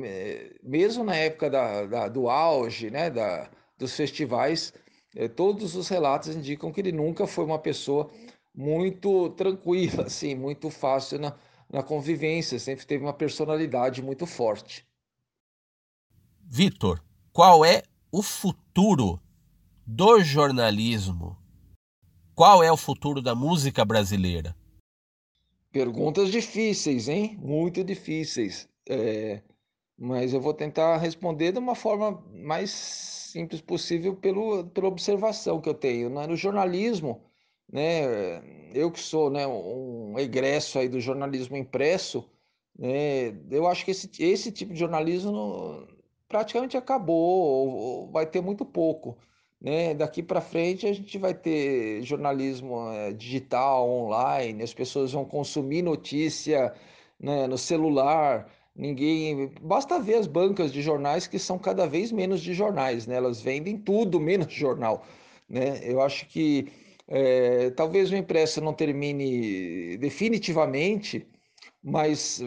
mesmo 0.62 1.02
na 1.02 1.16
época 1.16 1.48
da, 1.48 1.86
da, 1.86 2.08
do 2.08 2.28
auge 2.28 2.90
né? 2.90 3.08
da, 3.08 3.50
dos 3.78 3.96
festivais, 3.96 4.74
é, 5.16 5.26
todos 5.26 5.74
os 5.76 5.88
relatos 5.88 6.36
indicam 6.36 6.70
que 6.70 6.82
ele 6.82 6.92
nunca 6.92 7.26
foi 7.26 7.46
uma 7.46 7.58
pessoa 7.58 8.10
muito 8.54 9.30
tranquila, 9.30 10.04
assim, 10.06 10.34
muito 10.34 10.68
fácil 10.68 11.18
na, 11.18 11.34
na 11.72 11.82
convivência, 11.82 12.58
sempre 12.58 12.84
teve 12.84 13.02
uma 13.02 13.14
personalidade 13.14 14.02
muito 14.02 14.26
forte. 14.26 14.86
Vitor, 16.42 17.02
qual 17.32 17.64
é 17.64 17.84
o 18.12 18.22
futuro 18.22 19.18
do 19.86 20.20
jornalismo? 20.20 21.38
Qual 22.34 22.62
é 22.62 22.70
o 22.70 22.76
futuro 22.76 23.22
da 23.22 23.34
música 23.34 23.82
brasileira? 23.82 24.59
Perguntas 25.72 26.30
difíceis, 26.30 27.08
hein? 27.08 27.36
Muito 27.40 27.84
difíceis. 27.84 28.68
É, 28.88 29.42
mas 29.98 30.32
eu 30.34 30.40
vou 30.40 30.54
tentar 30.54 30.96
responder 30.98 31.52
de 31.52 31.58
uma 31.58 31.74
forma 31.74 32.12
mais 32.32 32.70
simples 32.70 33.60
possível 33.60 34.16
pelo, 34.16 34.64
pela 34.70 34.88
observação 34.88 35.60
que 35.60 35.68
eu 35.68 35.74
tenho. 35.74 36.10
Né? 36.10 36.26
No 36.26 36.36
jornalismo, 36.36 37.22
né, 37.72 38.40
eu 38.74 38.90
que 38.90 39.00
sou 39.00 39.30
né, 39.30 39.46
um 39.46 40.18
egresso 40.18 40.78
aí 40.78 40.88
do 40.88 41.00
jornalismo 41.00 41.56
impresso, 41.56 42.28
né, 42.78 43.28
eu 43.50 43.66
acho 43.68 43.84
que 43.84 43.92
esse, 43.92 44.10
esse 44.22 44.52
tipo 44.52 44.72
de 44.72 44.78
jornalismo 44.80 45.86
praticamente 46.28 46.76
acabou, 46.76 47.16
ou, 47.16 47.68
ou 47.76 48.10
vai 48.10 48.26
ter 48.26 48.40
muito 48.40 48.64
pouco. 48.64 49.18
Né? 49.60 49.94
Daqui 49.94 50.22
para 50.22 50.40
frente 50.40 50.86
a 50.86 50.92
gente 50.92 51.18
vai 51.18 51.34
ter 51.34 52.02
jornalismo 52.02 52.90
é, 52.90 53.12
digital, 53.12 53.88
online, 53.88 54.62
as 54.62 54.72
pessoas 54.72 55.12
vão 55.12 55.24
consumir 55.24 55.82
notícia 55.82 56.72
né, 57.18 57.46
no 57.46 57.58
celular, 57.58 58.50
Ninguém. 58.74 59.52
Basta 59.60 59.98
ver 60.00 60.14
as 60.14 60.26
bancas 60.26 60.72
de 60.72 60.80
jornais 60.80 61.26
que 61.26 61.38
são 61.38 61.58
cada 61.58 61.86
vez 61.86 62.12
menos 62.12 62.40
de 62.40 62.54
jornais, 62.54 63.06
né? 63.06 63.16
Elas 63.16 63.40
vendem 63.40 63.76
tudo 63.76 64.18
menos 64.20 64.52
jornal. 64.52 65.04
Né? 65.48 65.80
Eu 65.82 66.00
acho 66.00 66.26
que 66.26 66.68
é, 67.08 67.70
talvez 67.70 68.10
o 68.10 68.16
impresso 68.16 68.60
não 68.60 68.72
termine 68.72 69.96
definitivamente, 69.98 71.26
mas, 71.82 72.42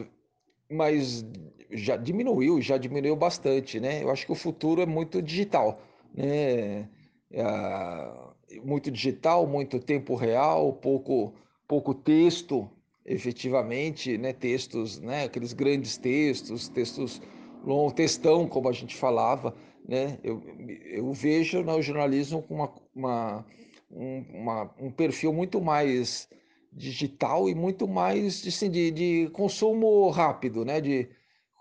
mas 0.72 1.26
já 1.72 1.98
diminuiu, 1.98 2.62
já 2.62 2.78
diminuiu 2.78 3.16
bastante, 3.16 3.80
né? 3.80 4.02
Eu 4.02 4.10
acho 4.10 4.26
que 4.26 4.32
o 4.32 4.36
futuro 4.36 4.82
é 4.82 4.86
muito 4.86 5.22
digital, 5.22 5.82
né? 6.14 6.90
É, 7.34 8.60
muito 8.64 8.92
digital, 8.92 9.48
muito 9.48 9.80
tempo 9.80 10.16
real, 10.16 10.74
pouco, 10.74 11.34
pouco 11.68 11.94
texto, 11.94 12.70
efetivamente, 13.04 14.18
né, 14.18 14.32
textos, 14.32 15.00
né, 15.00 15.24
aqueles 15.24 15.52
grandes 15.52 15.98
textos, 15.98 16.70
textos 16.70 17.22
long, 17.66 17.90
textão, 17.90 18.48
como 18.48 18.70
a 18.70 18.72
gente 18.72 18.96
falava, 18.96 19.56
né, 19.88 20.20
eu, 20.24 20.42
eu 20.86 21.12
vejo 21.12 21.64
no 21.64 21.82
jornalismo 21.82 22.44
com 22.44 22.54
uma, 22.54 22.74
uma, 22.96 23.46
um, 23.90 24.26
uma, 24.34 24.76
um 24.80 24.92
perfil 24.92 25.34
muito 25.34 25.60
mais 25.60 26.30
digital 26.72 27.50
e 27.50 27.56
muito 27.56 27.88
mais 27.88 28.46
assim, 28.48 28.70
de, 28.70 28.92
de 28.92 29.30
consumo 29.32 30.10
rápido, 30.12 30.64
né, 30.64 30.80
de, 30.80 31.10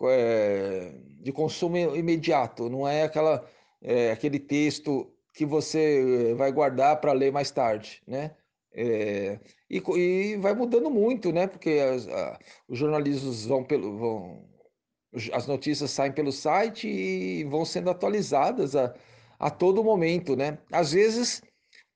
é, 0.02 0.92
de 1.22 1.32
consumo 1.32 1.76
imediato, 1.76 2.68
não 2.68 2.86
é 2.86 3.04
aquela 3.04 3.42
é, 3.82 4.12
aquele 4.12 4.38
texto 4.38 5.11
que 5.32 5.46
você 5.46 6.34
vai 6.36 6.52
guardar 6.52 7.00
para 7.00 7.12
ler 7.12 7.32
mais 7.32 7.50
tarde, 7.50 8.02
né? 8.06 8.34
É, 8.74 9.38
e, 9.70 9.82
e, 9.96 10.36
vai 10.36 10.54
mudando 10.54 10.90
muito, 10.90 11.32
né? 11.32 11.46
Porque 11.46 11.70
as, 11.70 12.08
a, 12.08 12.38
os 12.68 12.78
jornalistas 12.78 13.44
vão 13.46 13.64
pelo. 13.64 13.98
Vão, 13.98 14.52
as 15.32 15.46
notícias 15.46 15.90
saem 15.90 16.12
pelo 16.12 16.32
site 16.32 16.88
e 16.88 17.44
vão 17.44 17.64
sendo 17.64 17.90
atualizadas 17.90 18.74
a, 18.74 18.94
a 19.38 19.50
todo 19.50 19.84
momento, 19.84 20.34
né? 20.36 20.58
Às 20.70 20.92
vezes, 20.92 21.42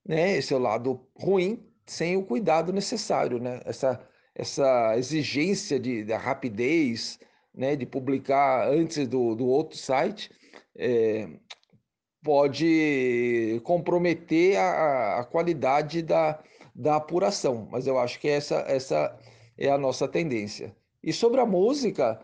né, 0.06 0.36
esse 0.36 0.52
é 0.52 0.56
o 0.56 0.60
lado 0.60 1.06
ruim, 1.16 1.64
sem 1.86 2.16
o 2.16 2.24
cuidado 2.24 2.72
necessário, 2.72 3.38
né? 3.38 3.60
Essa, 3.64 4.06
essa 4.34 4.96
exigência 4.98 5.80
de, 5.80 6.04
de 6.04 6.12
rapidez, 6.12 7.18
né, 7.54 7.74
de 7.74 7.86
publicar 7.86 8.68
antes 8.68 9.08
do, 9.08 9.34
do 9.34 9.46
outro 9.46 9.78
site, 9.78 10.30
é, 10.76 11.28
pode 12.26 13.60
comprometer 13.62 14.56
a, 14.56 15.20
a 15.20 15.24
qualidade 15.24 16.02
da, 16.02 16.42
da 16.74 16.96
apuração, 16.96 17.68
mas 17.70 17.86
eu 17.86 17.96
acho 18.00 18.18
que 18.18 18.26
essa, 18.26 18.56
essa 18.66 19.16
é 19.56 19.70
a 19.70 19.78
nossa 19.78 20.08
tendência. 20.08 20.74
E 21.00 21.12
sobre 21.12 21.40
a 21.40 21.46
música, 21.46 22.20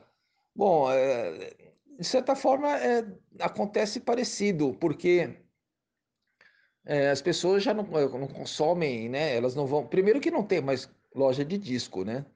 bom, 0.52 0.90
é, 0.90 1.54
de 2.00 2.04
certa 2.04 2.34
forma 2.34 2.76
é, 2.76 3.06
acontece 3.38 4.00
parecido, 4.00 4.74
porque 4.80 5.38
é, 6.84 7.10
as 7.10 7.22
pessoas 7.22 7.62
já 7.62 7.72
não, 7.72 7.84
não, 7.84 8.26
consomem, 8.26 9.08
né? 9.08 9.36
Elas 9.36 9.54
não 9.54 9.66
vão. 9.68 9.86
Primeiro 9.86 10.18
que 10.18 10.32
não 10.32 10.42
tem 10.42 10.60
mais 10.60 10.90
loja 11.14 11.44
de 11.44 11.56
disco, 11.56 12.04
né? 12.04 12.26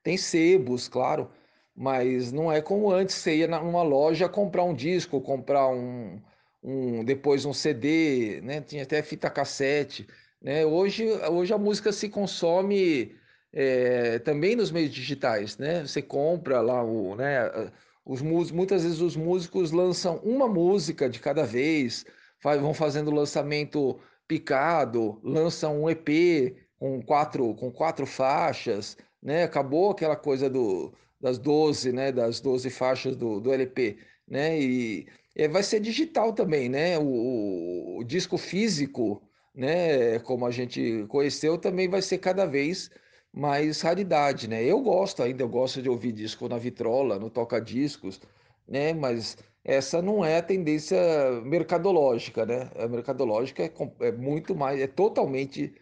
Tem 0.00 0.16
sebos, 0.16 0.86
claro, 0.86 1.28
mas 1.74 2.30
não 2.30 2.52
é 2.52 2.62
como 2.62 2.88
antes 2.88 3.16
você 3.16 3.38
ia 3.38 3.48
numa 3.48 3.82
loja 3.82 4.28
comprar 4.28 4.62
um 4.62 4.74
disco, 4.74 5.20
comprar 5.20 5.66
um, 5.66 6.22
um 6.66 7.04
depois 7.04 7.44
um 7.44 7.52
CD, 7.52 8.40
né? 8.42 8.60
Tinha 8.60 8.82
até 8.82 9.02
fita 9.02 9.30
cassete. 9.30 10.06
Né? 10.42 10.66
Hoje, 10.66 11.06
hoje 11.30 11.52
a 11.54 11.58
música 11.58 11.92
se 11.92 12.08
consome 12.08 13.14
é, 13.52 14.18
também 14.18 14.56
nos 14.56 14.70
meios 14.72 14.92
digitais, 14.92 15.56
né? 15.58 15.86
Você 15.86 16.02
compra 16.02 16.60
lá 16.60 16.82
o, 16.82 17.14
né? 17.14 17.70
Os 18.04 18.20
muitas 18.22 18.82
vezes 18.82 19.00
os 19.00 19.16
músicos 19.16 19.72
lançam 19.72 20.18
uma 20.18 20.48
música 20.48 21.08
de 21.08 21.20
cada 21.20 21.44
vez, 21.44 22.04
vão 22.42 22.74
fazendo 22.74 23.10
lançamento 23.10 23.98
picado, 24.28 25.20
lançam 25.22 25.82
um 25.82 25.90
EP 25.90 26.56
com 26.78 27.00
quatro, 27.02 27.54
com 27.54 27.70
quatro 27.70 28.06
faixas, 28.06 28.96
né? 29.22 29.44
Acabou 29.44 29.90
aquela 29.90 30.16
coisa 30.16 30.50
do, 30.50 30.92
das 31.20 31.38
12, 31.38 31.92
né? 31.92 32.12
Das 32.12 32.40
12 32.40 32.70
faixas 32.70 33.16
do, 33.16 33.40
do 33.40 33.52
LP, 33.52 33.98
né? 34.28 34.60
E, 34.60 35.06
e 35.36 35.48
vai 35.48 35.62
ser 35.62 35.80
digital 35.80 36.32
também, 36.32 36.68
né? 36.68 36.98
O, 36.98 37.98
o 37.98 38.04
disco 38.04 38.36
físico 38.36 39.22
né, 39.56 40.18
como 40.20 40.46
a 40.46 40.50
gente 40.50 41.06
conheceu, 41.08 41.56
também 41.56 41.88
vai 41.88 42.02
ser 42.02 42.18
cada 42.18 42.44
vez 42.44 42.90
mais 43.32 43.80
raridade, 43.80 44.48
né? 44.48 44.62
Eu 44.62 44.80
gosto 44.80 45.22
ainda, 45.22 45.42
eu 45.42 45.48
gosto 45.48 45.80
de 45.82 45.88
ouvir 45.88 46.12
disco 46.12 46.48
na 46.48 46.58
vitrola, 46.58 47.18
no 47.18 47.30
toca-discos, 47.30 48.20
né? 48.68 48.92
Mas 48.92 49.38
essa 49.64 50.02
não 50.02 50.24
é 50.24 50.38
a 50.38 50.42
tendência 50.42 50.98
mercadológica, 51.42 52.44
né? 52.44 52.70
A 52.76 52.86
mercadológica 52.86 53.62
é, 53.64 53.72
é 54.00 54.12
muito 54.12 54.54
mais, 54.54 54.80
é 54.80 54.86
totalmente 54.86 55.74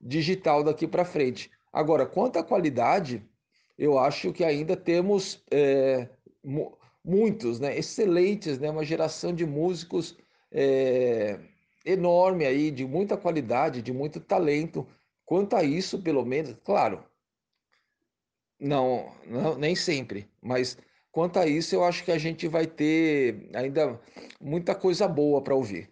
digital 0.00 0.62
daqui 0.62 0.86
para 0.86 1.04
frente. 1.04 1.50
Agora, 1.72 2.04
quanto 2.06 2.38
à 2.38 2.44
qualidade, 2.44 3.24
eu 3.78 3.98
acho 3.98 4.32
que 4.32 4.44
ainda 4.44 4.76
temos 4.76 5.42
é, 5.50 6.08
muitos, 7.04 7.60
né? 7.60 7.76
Excelentes, 7.76 8.58
né? 8.58 8.70
Uma 8.70 8.84
geração 8.84 9.34
de 9.34 9.44
músicos 9.46 10.16
é, 10.50 11.38
enorme 11.84 12.44
aí, 12.44 12.70
de 12.70 12.84
muita 12.84 13.16
qualidade, 13.16 13.82
de 13.82 13.92
muito 13.92 14.20
talento. 14.20 14.86
Quanto 15.24 15.56
a 15.56 15.62
isso, 15.62 16.02
pelo 16.02 16.24
menos, 16.24 16.54
claro, 16.64 17.04
não, 18.60 19.12
não 19.26 19.56
nem 19.56 19.74
sempre, 19.74 20.28
mas 20.40 20.76
quanto 21.10 21.38
a 21.38 21.46
isso, 21.46 21.74
eu 21.74 21.84
acho 21.84 22.04
que 22.04 22.12
a 22.12 22.18
gente 22.18 22.46
vai 22.48 22.66
ter 22.66 23.48
ainda 23.54 24.00
muita 24.40 24.74
coisa 24.74 25.08
boa 25.08 25.42
para 25.42 25.54
ouvir. 25.54 25.90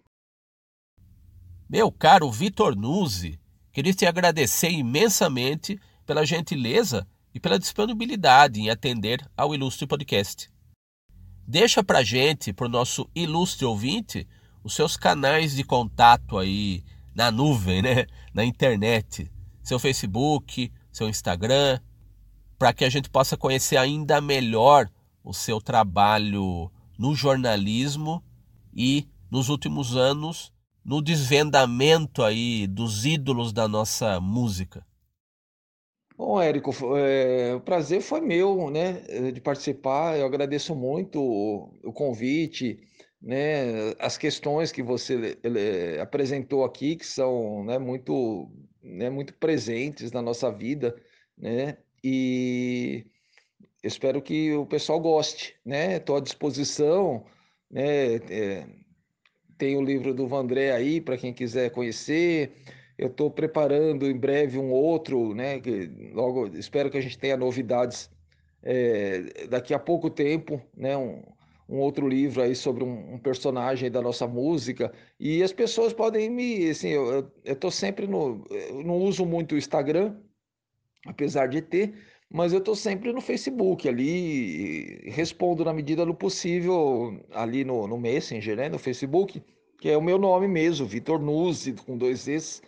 Meu 1.68 1.90
caro 1.90 2.30
Vitor 2.30 2.76
Nuzzi, 2.76 3.40
Queria 3.72 3.94
te 3.94 4.04
agradecer 4.04 4.70
imensamente 4.70 5.80
pela 6.04 6.26
gentileza 6.26 7.06
e 7.32 7.38
pela 7.38 7.58
disponibilidade 7.58 8.60
em 8.60 8.68
atender 8.68 9.24
ao 9.36 9.54
Ilustre 9.54 9.86
Podcast. 9.86 10.50
Deixa 11.50 11.82
pra 11.82 12.04
gente, 12.04 12.52
pro 12.52 12.68
nosso 12.68 13.10
ilustre 13.12 13.66
ouvinte, 13.66 14.24
os 14.62 14.72
seus 14.72 14.96
canais 14.96 15.52
de 15.52 15.64
contato 15.64 16.38
aí 16.38 16.84
na 17.12 17.32
nuvem, 17.32 17.82
né? 17.82 18.06
Na 18.32 18.44
internet, 18.44 19.28
seu 19.60 19.76
Facebook, 19.76 20.72
seu 20.92 21.08
Instagram, 21.08 21.80
para 22.56 22.72
que 22.72 22.84
a 22.84 22.88
gente 22.88 23.10
possa 23.10 23.36
conhecer 23.36 23.76
ainda 23.76 24.20
melhor 24.20 24.88
o 25.24 25.34
seu 25.34 25.60
trabalho 25.60 26.70
no 26.96 27.16
jornalismo 27.16 28.22
e 28.72 29.08
nos 29.28 29.48
últimos 29.48 29.96
anos 29.96 30.52
no 30.84 31.02
desvendamento 31.02 32.22
aí 32.22 32.68
dos 32.68 33.04
ídolos 33.04 33.52
da 33.52 33.66
nossa 33.66 34.20
música. 34.20 34.86
Bom, 36.20 36.38
Érico, 36.38 36.70
é, 36.98 37.54
o 37.54 37.60
prazer 37.62 38.02
foi 38.02 38.20
meu, 38.20 38.70
né, 38.70 39.00
de 39.32 39.40
participar. 39.40 40.18
Eu 40.18 40.26
agradeço 40.26 40.74
muito 40.74 41.18
o, 41.18 41.72
o 41.82 41.92
convite, 41.94 42.78
né, 43.22 43.94
as 43.98 44.18
questões 44.18 44.70
que 44.70 44.82
você 44.82 45.38
ele, 45.42 45.98
apresentou 45.98 46.62
aqui, 46.62 46.96
que 46.96 47.06
são, 47.06 47.64
né, 47.64 47.78
muito, 47.78 48.50
né, 48.82 49.08
muito 49.08 49.32
presentes 49.32 50.12
na 50.12 50.20
nossa 50.20 50.52
vida, 50.52 50.94
né, 51.38 51.78
e 52.04 53.06
espero 53.82 54.20
que 54.20 54.52
o 54.52 54.66
pessoal 54.66 55.00
goste, 55.00 55.56
né? 55.64 55.96
Estou 55.96 56.16
à 56.16 56.20
disposição, 56.20 57.24
né? 57.70 58.16
É, 58.16 58.66
tem 59.56 59.74
o 59.76 59.82
livro 59.82 60.12
do 60.12 60.28
Vandré 60.28 60.72
aí 60.72 61.00
para 61.00 61.16
quem 61.16 61.32
quiser 61.32 61.70
conhecer. 61.70 62.52
Eu 63.00 63.08
estou 63.08 63.30
preparando 63.30 64.06
em 64.06 64.14
breve 64.14 64.58
um 64.58 64.70
outro, 64.70 65.34
né? 65.34 65.58
Que 65.58 65.90
logo 66.12 66.48
espero 66.48 66.90
que 66.90 66.98
a 66.98 67.00
gente 67.00 67.18
tenha 67.18 67.34
novidades 67.34 68.10
é, 68.62 69.46
daqui 69.48 69.72
a 69.72 69.78
pouco 69.78 70.10
tempo, 70.10 70.60
né? 70.76 70.98
Um, 70.98 71.22
um 71.66 71.78
outro 71.78 72.06
livro 72.06 72.42
aí 72.42 72.54
sobre 72.54 72.84
um, 72.84 73.14
um, 73.14 73.18
personagem 73.18 73.90
da 73.90 74.02
nossa 74.02 74.26
música 74.26 74.92
e 75.18 75.42
as 75.42 75.50
pessoas 75.50 75.94
podem 75.94 76.28
me, 76.28 76.68
assim, 76.68 76.88
eu 76.88 77.32
estou 77.42 77.70
sempre 77.70 78.06
no, 78.06 78.44
eu 78.50 78.82
não 78.82 78.96
uso 78.98 79.24
muito 79.24 79.54
o 79.54 79.58
Instagram, 79.58 80.16
apesar 81.06 81.46
de 81.46 81.62
ter, 81.62 81.94
mas 82.28 82.52
eu 82.52 82.58
estou 82.58 82.74
sempre 82.74 83.12
no 83.14 83.20
Facebook 83.22 83.88
ali, 83.88 85.08
respondo 85.10 85.64
na 85.64 85.72
medida 85.72 86.04
do 86.04 86.14
possível 86.14 87.18
ali 87.32 87.64
no, 87.64 87.86
no 87.86 87.98
Messenger, 87.98 88.56
né, 88.56 88.68
no 88.68 88.78
Facebook, 88.78 89.42
que 89.80 89.88
é 89.88 89.96
o 89.96 90.02
meu 90.02 90.18
nome 90.18 90.48
mesmo, 90.48 90.86
Vitor 90.86 91.18
Nuzzi, 91.20 91.72
com 91.72 91.96
dois 91.96 92.28
Es, 92.28 92.60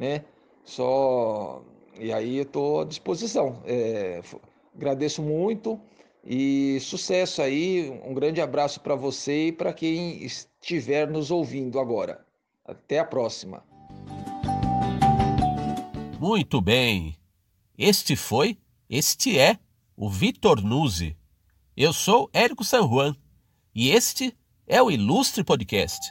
né, 0.00 0.24
só... 0.64 1.62
E 1.98 2.10
aí 2.12 2.38
eu 2.38 2.44
estou 2.44 2.80
à 2.80 2.84
disposição. 2.84 3.62
É, 3.66 4.22
agradeço 4.74 5.22
muito 5.22 5.78
e 6.24 6.78
sucesso 6.80 7.42
aí, 7.42 7.90
um 8.04 8.14
grande 8.14 8.40
abraço 8.40 8.80
para 8.80 8.94
você 8.94 9.48
e 9.48 9.52
para 9.52 9.72
quem 9.72 10.22
estiver 10.24 11.08
nos 11.08 11.30
ouvindo 11.30 11.78
agora. 11.78 12.24
Até 12.64 12.98
a 12.98 13.04
próxima. 13.04 13.62
Muito 16.18 16.60
bem. 16.60 17.16
Este 17.76 18.16
foi, 18.16 18.58
este 18.88 19.38
é 19.38 19.58
o 19.96 20.08
Vitor 20.08 20.62
Nuzzi. 20.62 21.16
Eu 21.76 21.92
sou 21.92 22.30
Érico 22.32 22.64
San 22.64 22.82
Juan 22.82 23.14
e 23.74 23.90
este 23.90 24.34
é 24.66 24.80
o 24.82 24.90
Ilustre 24.90 25.42
Podcast. 25.42 26.10